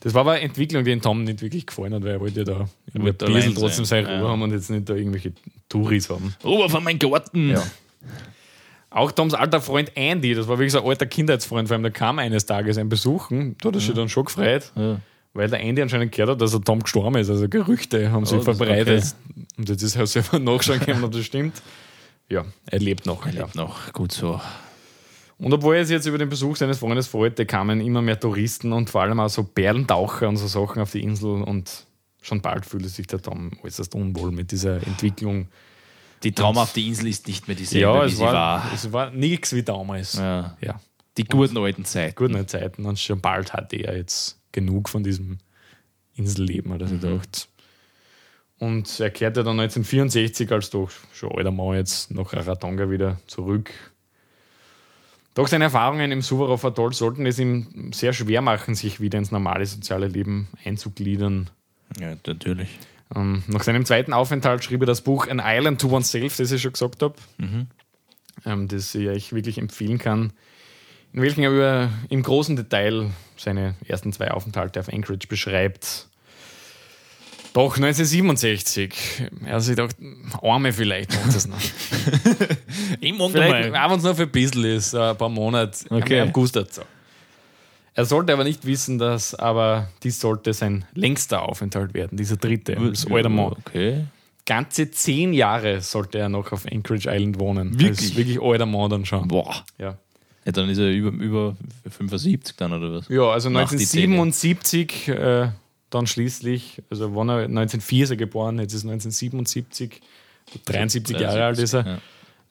[0.01, 2.45] Das war aber eine Entwicklung, die den Tom nicht wirklich gefallen hat, weil er wollte
[2.45, 4.33] da irgendwie ein wollte bisschen allein trotzdem sein, seine Ruhe ja.
[4.33, 5.33] haben und jetzt nicht da irgendwelche
[5.69, 6.35] Touris haben.
[6.45, 7.51] Ruhe von meinem Garten.
[7.51, 7.65] Ja.
[8.91, 11.93] Auch Toms alter Freund Andy, das war wirklich so ein alter Kindheitsfreund von ihm, der
[11.93, 14.73] kam eines Tages ein Besuchen, da hat er sich dann schon gefreut.
[14.77, 15.01] Ja.
[15.35, 17.29] Weil der Andy anscheinend gehört hat, dass er Tom gestorben ist.
[17.29, 19.15] Also Gerüchte haben sich Oh, das- verbreitet.
[19.59, 21.61] Und jetzt ist er selber nachschauen können, ob das stimmt.
[22.31, 23.27] Ja, er lebt noch.
[23.27, 23.43] Er ja.
[23.43, 23.93] lebt noch.
[23.93, 24.41] Gut so.
[25.37, 28.73] Und obwohl er sich jetzt über den Besuch seines Freundes freute, kamen immer mehr Touristen
[28.73, 31.43] und vor allem auch so Perlentaucher und so Sachen auf die Insel.
[31.43, 31.87] Und
[32.23, 35.49] schon bald fühlte sich der Tom äußerst unwohl mit dieser Entwicklung.
[36.23, 38.73] Die traumhafte Insel ist nicht mehr dieselbe, ja, wie es sie war, war.
[38.75, 40.15] es war nichts wie damals.
[40.15, 40.57] Ja.
[40.61, 40.81] ja.
[41.17, 42.15] Die guten alten Zeiten.
[42.15, 45.39] guten Zeiten und schon bald hatte er jetzt genug von diesem
[46.15, 47.49] Inselleben, hat er sich gedacht.
[48.59, 53.73] Und er kehrte dann 1964 als doch schon alter Mann jetzt nach Rarotonga wieder zurück.
[55.35, 59.31] Doch seine Erfahrungen im Suvarov Atoll sollten es ihm sehr schwer machen, sich wieder ins
[59.31, 61.51] normale soziale Leben einzugliedern.
[62.01, 62.81] Ja, natürlich.
[63.15, 66.61] Ähm, nach seinem zweiten Aufenthalt schrieb er das Buch An Island to Oneself, das ich
[66.63, 67.15] schon gesagt habe,
[68.45, 70.33] ähm, das ich euch wirklich empfehlen kann,
[71.13, 76.09] in welchem er über, im großen Detail seine ersten zwei Aufenthalte auf Anchorage beschreibt.
[77.55, 78.95] Doch 1967,
[79.47, 79.97] er hat sich gedacht,
[80.43, 81.59] Arme vielleicht macht das noch.
[83.01, 86.21] Ich Vielleicht, auch wenn es nur für ein bisschen ist, ein paar Monate, Okay.
[86.21, 86.83] am August dazu.
[87.99, 92.77] Er sollte aber nicht wissen, dass aber dies sollte sein längster Aufenthalt werden, dieser dritte,
[92.77, 93.57] als alter Mann.
[93.59, 94.05] Okay.
[94.47, 97.77] Ganze zehn Jahre sollte er noch auf Anchorage Island wohnen.
[97.77, 98.17] Wirklich?
[98.17, 99.27] Wirklich alter Mann dann schon.
[99.27, 99.65] Boah.
[99.79, 99.99] Ja,
[100.45, 101.57] Ja, dann ist er über, über
[101.91, 103.09] 75 dann, oder was?
[103.09, 104.15] ja also Nach die Zähne.
[104.15, 105.49] 1977 äh,
[105.91, 110.01] dann schließlich, also wann er 1904 ist er geboren, jetzt ist 1977,
[110.67, 111.85] 73 Jahre alt ist er.
[111.85, 111.99] Ja.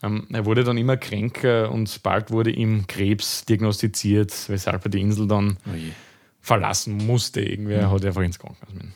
[0.03, 5.01] Ähm, er wurde dann immer kränker und bald wurde ihm Krebs diagnostiziert, weshalb er die
[5.01, 5.75] Insel dann Oh
[6.47, 7.41] verlassen musste.
[7.41, 8.93] Irgendwer hat einfach ins Krankenhaus müssen.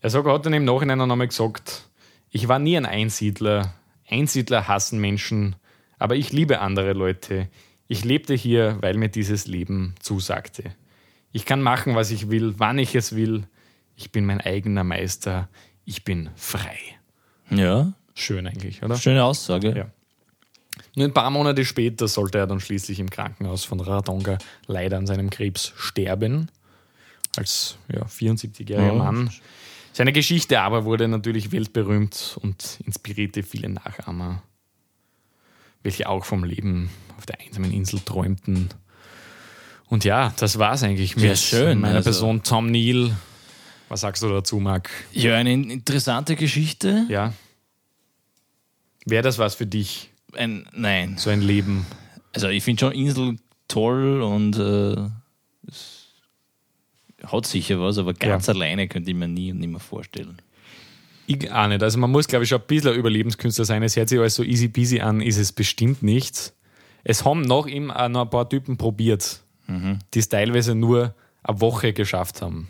[0.00, 1.88] Er sagt, er hat dann im Nachhinein noch einmal gesagt,
[2.30, 3.72] ich war nie ein Einsiedler.
[4.08, 5.54] Einsiedler hassen Menschen,
[5.98, 7.48] aber ich liebe andere Leute.
[7.86, 10.64] Ich lebte hier, weil mir dieses Leben zusagte.
[11.30, 13.44] Ich kann machen, was ich will, wann ich es will.
[13.94, 15.48] Ich bin mein eigener Meister.
[15.84, 16.78] Ich bin frei.
[17.50, 18.96] ja, Schön eigentlich, oder?
[18.96, 19.76] schöne Aussage.
[19.76, 19.86] Ja.
[20.96, 25.06] Nur ein paar Monate später sollte er dann schließlich im Krankenhaus von Ratonga leider an
[25.06, 26.50] seinem Krebs sterben.
[27.36, 28.92] Als ja, 74-jähriger Ja.
[28.92, 29.30] Mann.
[29.92, 34.42] Seine Geschichte aber wurde natürlich weltberühmt und inspirierte viele Nachahmer,
[35.82, 38.68] welche auch vom Leben auf der einsamen Insel träumten.
[39.86, 43.16] Und ja, das war's eigentlich mit Ja, schön, meiner also- Person Tom Neal.
[43.88, 44.90] Was sagst du dazu, Marc?
[45.12, 47.06] Ja, eine interessante Geschichte.
[47.08, 47.32] Ja?
[49.08, 51.16] Wäre das was für dich, Ein, nein.
[51.18, 51.86] so ein Leben?
[52.34, 53.36] Also ich finde schon Insel
[53.68, 55.10] toll und äh,
[55.68, 56.06] es
[57.24, 60.40] hat sicher was, aber ganz alleine könnte ich mir nie und nimmer vorstellen.
[61.26, 61.82] Ich auch nicht.
[61.82, 63.82] Also man muss, glaube ich, schon ein bisschen ein Überlebenskünstler sein.
[63.82, 66.52] Es hört sich alles so easy peasy an, ist es bestimmt nicht.
[67.04, 71.60] Es haben nach ihm auch noch ein paar Typen probiert, die es teilweise nur eine
[71.60, 72.68] Woche geschafft haben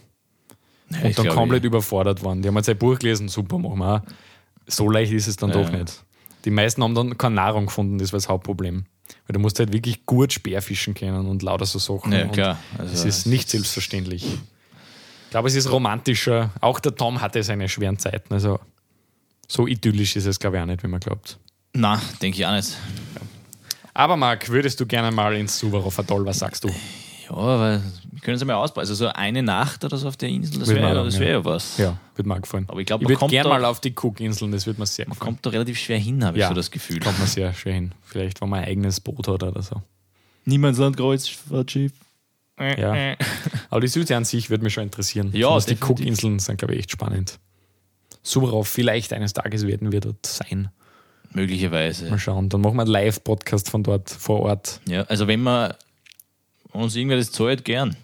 [0.90, 2.42] Ja, und ich dann komplett überfordert waren.
[2.42, 4.00] Die haben jetzt ein Buch gelesen, super, machen wir auch.
[4.66, 5.62] So leicht ist es dann Ja.
[5.62, 6.04] doch nicht.
[6.44, 8.86] Die meisten haben dann keine Nahrung gefunden, das war das Hauptproblem.
[9.26, 12.12] Weil du musst halt wirklich gut Speerfischen können und lauter so Sachen.
[12.12, 12.58] Ja, klar.
[12.76, 14.24] Also, es ist nicht selbstverständlich.
[14.24, 16.50] Ich glaube, es ist romantischer.
[16.60, 18.32] Auch der Tom hatte seine schweren Zeiten.
[18.32, 18.60] Also
[19.46, 21.38] so idyllisch ist es, glaube ich, auch nicht, wie man glaubt.
[21.74, 22.76] Na, denke ich auch nicht.
[23.92, 26.24] Aber Marc, würdest du gerne mal ins Suvarov Atoll?
[26.24, 26.70] Was sagst du?
[27.30, 28.88] Ja, aber wir können es einmal ausprobieren.
[28.88, 31.44] Also so eine Nacht oder so auf der Insel, das Würde wäre ja, wär ja
[31.44, 31.76] was.
[31.76, 32.64] Ja, wird mir auch gefallen.
[32.68, 34.78] Aber ich glaube, ich man würde kommt gerne da- mal auf die Cookinseln, das wird
[34.78, 35.18] mir sehr gefallen.
[35.20, 36.48] Kommt da relativ schwer hin, habe ich Ja.
[36.48, 37.00] so das Gefühl.
[37.00, 37.92] Kommt man sehr schön hin.
[38.02, 39.82] Vielleicht, wenn man ein eigenes Boot hat oder so.
[40.46, 41.92] Niemandslandkreuzfahrtschiff.
[42.60, 43.14] Ja.
[43.70, 45.30] Aber die Südsee an sich würde mich schon interessieren.
[45.32, 45.76] Ja, Besonders die.
[45.76, 47.38] Cookinseln sind, glaube ich, echt spannend.
[48.22, 50.70] Subrauf, vielleicht eines Tages werden wir dort sein.
[51.30, 52.08] Möglicherweise.
[52.10, 52.48] Mal schauen.
[52.48, 54.80] Dann machen wir einen Live-Podcast von dort vor Ort.
[54.88, 55.74] Ja, also wenn man
[56.72, 57.96] uns irgendwer das zahlt, gern.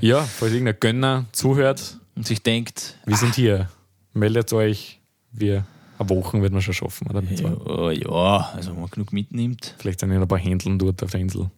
[0.00, 3.68] Ja, falls irgendein Gönner zuhört, Und sich denkt, wir sind hier.
[4.12, 4.98] Meldet euch.
[5.30, 5.64] Wir
[5.98, 7.08] eine Woche werden wir schon schaffen.
[7.08, 7.22] Oder?
[7.22, 11.02] Ja, ja, also wenn man genug mitnimmt, Vielleicht sind ja noch ein paar Händeln dort
[11.02, 11.50] auf der Insel.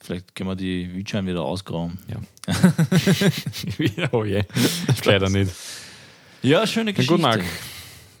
[0.00, 1.98] vielleicht können wir die Wildschweine wieder ausgraben.
[4.12, 4.44] oh je,
[5.04, 5.52] leider nicht.
[6.42, 7.12] Ja, schöne Geschichte.
[7.14, 7.42] gut, Marc.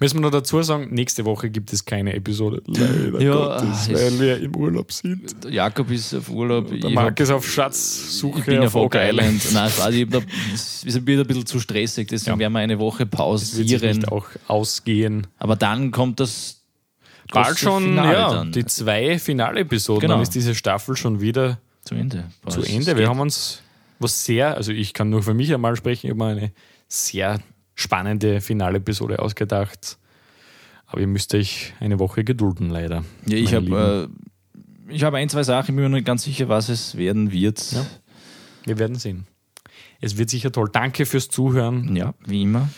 [0.00, 2.62] Müssen wir noch dazu sagen, nächste Woche gibt es keine Episode.
[2.66, 5.42] Leider Ja, Gottes, es- weil wir im Urlaub sind.
[5.44, 6.70] Der Jakob ist auf Urlaub.
[6.80, 9.44] Der Marc ist auf Schatzsuche Ich bin auf Oak Island.
[9.44, 9.52] Island.
[9.54, 10.20] Nein, also ich hab da,
[10.54, 12.38] es ist wieder ein bisschen zu stressig, deswegen Ja.
[12.40, 13.38] werden wir eine Woche Das wird
[13.68, 13.96] sich pausieren.
[13.96, 15.26] nicht auch ausgehen.
[15.38, 16.62] Aber dann kommt das
[17.32, 18.52] Bald schon, Finale ja, dann.
[18.52, 20.00] die zwei Finalepisoden.
[20.02, 20.14] Genau.
[20.14, 22.24] Dann ist diese Staffel schon wieder zu Ende.
[22.42, 22.86] Boah, zu Ende.
[22.86, 23.06] Wir geht.
[23.08, 23.62] haben uns
[23.98, 26.52] was sehr, also ich kann nur für mich einmal sprechen, ich habe eine
[26.86, 27.40] sehr
[27.78, 29.98] spannende Finalepisode ausgedacht.
[30.86, 33.04] Aber ihr müsst euch eine Woche gedulden, leider.
[33.26, 34.08] Ja, ich habe
[34.88, 36.96] äh, ich hab ein, zwei Sachen, ich bin mir noch nicht ganz sicher, was es
[36.96, 37.72] werden wird.
[37.72, 37.86] Ja.
[38.64, 39.26] Wir werden sehen.
[40.00, 40.70] Es wird sicher toll.
[40.72, 41.94] Danke fürs Zuhören.
[41.94, 42.68] ja wie immer.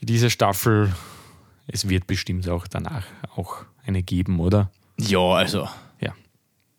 [0.00, 0.92] Diese Staffel,
[1.68, 3.04] es wird bestimmt auch danach
[3.36, 4.72] auch eine geben, oder?
[4.98, 5.68] Ja, also.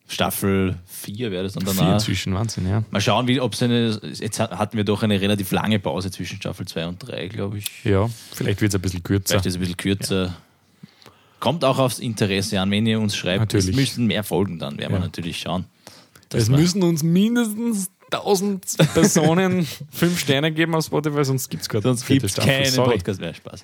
[0.07, 1.93] Staffel 4 wäre das dann Vier danach.
[1.95, 2.83] inzwischen, Wahnsinn, ja.
[2.91, 3.99] Mal schauen, wie, ob es eine.
[4.13, 7.83] Jetzt hatten wir doch eine relativ lange Pause zwischen Staffel 2 und 3, glaube ich.
[7.83, 9.29] Ja, vielleicht wird es ein bisschen kürzer.
[9.29, 10.35] Vielleicht ist es ein bisschen kürzer.
[11.39, 13.39] Kommt auch aufs Interesse an, wenn ihr uns schreibt.
[13.41, 13.69] Natürlich.
[13.69, 15.05] Es müssen mehr folgen, dann werden wir Ja.
[15.05, 15.65] natürlich schauen.
[16.31, 21.69] Es wir- müssen uns mindestens 1000 Personen fünf Sterne geben auf Spotify, sonst gibt es
[21.69, 22.91] gerade Sonst gibt es keinen Sorry.
[22.97, 23.33] Podcast mehr.
[23.33, 23.63] Spaß.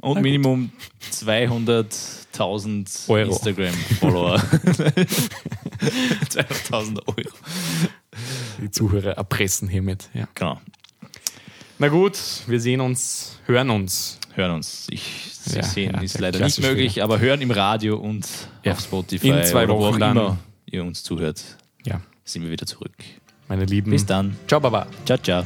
[0.00, 0.70] Und Minimum
[1.12, 3.30] 200.000 Euro.
[3.32, 4.36] Instagram-Follower.
[5.80, 7.16] 200.000 Euro.
[8.60, 10.08] Die Zuhörer erpressen hiermit.
[10.14, 10.28] Ja.
[10.34, 10.60] Genau.
[11.78, 14.18] Na gut, wir sehen uns, hören uns.
[14.34, 14.86] Hören uns.
[14.90, 18.26] Ich Ja, sehen ja, ist der leider nicht möglich, aber hören im Radio und
[18.64, 18.72] Ja.
[18.72, 19.28] auf Spotify.
[19.28, 20.16] In zwei oder wo Wochen auch dann.
[20.16, 21.42] immer ihr uns zuhört,
[21.84, 22.92] Ja, sind wir wieder zurück.
[23.48, 23.90] Meine Lieben.
[23.90, 24.36] Bis dann.
[24.46, 24.86] Ciao, Baba.
[25.04, 25.44] Ciao, ciao.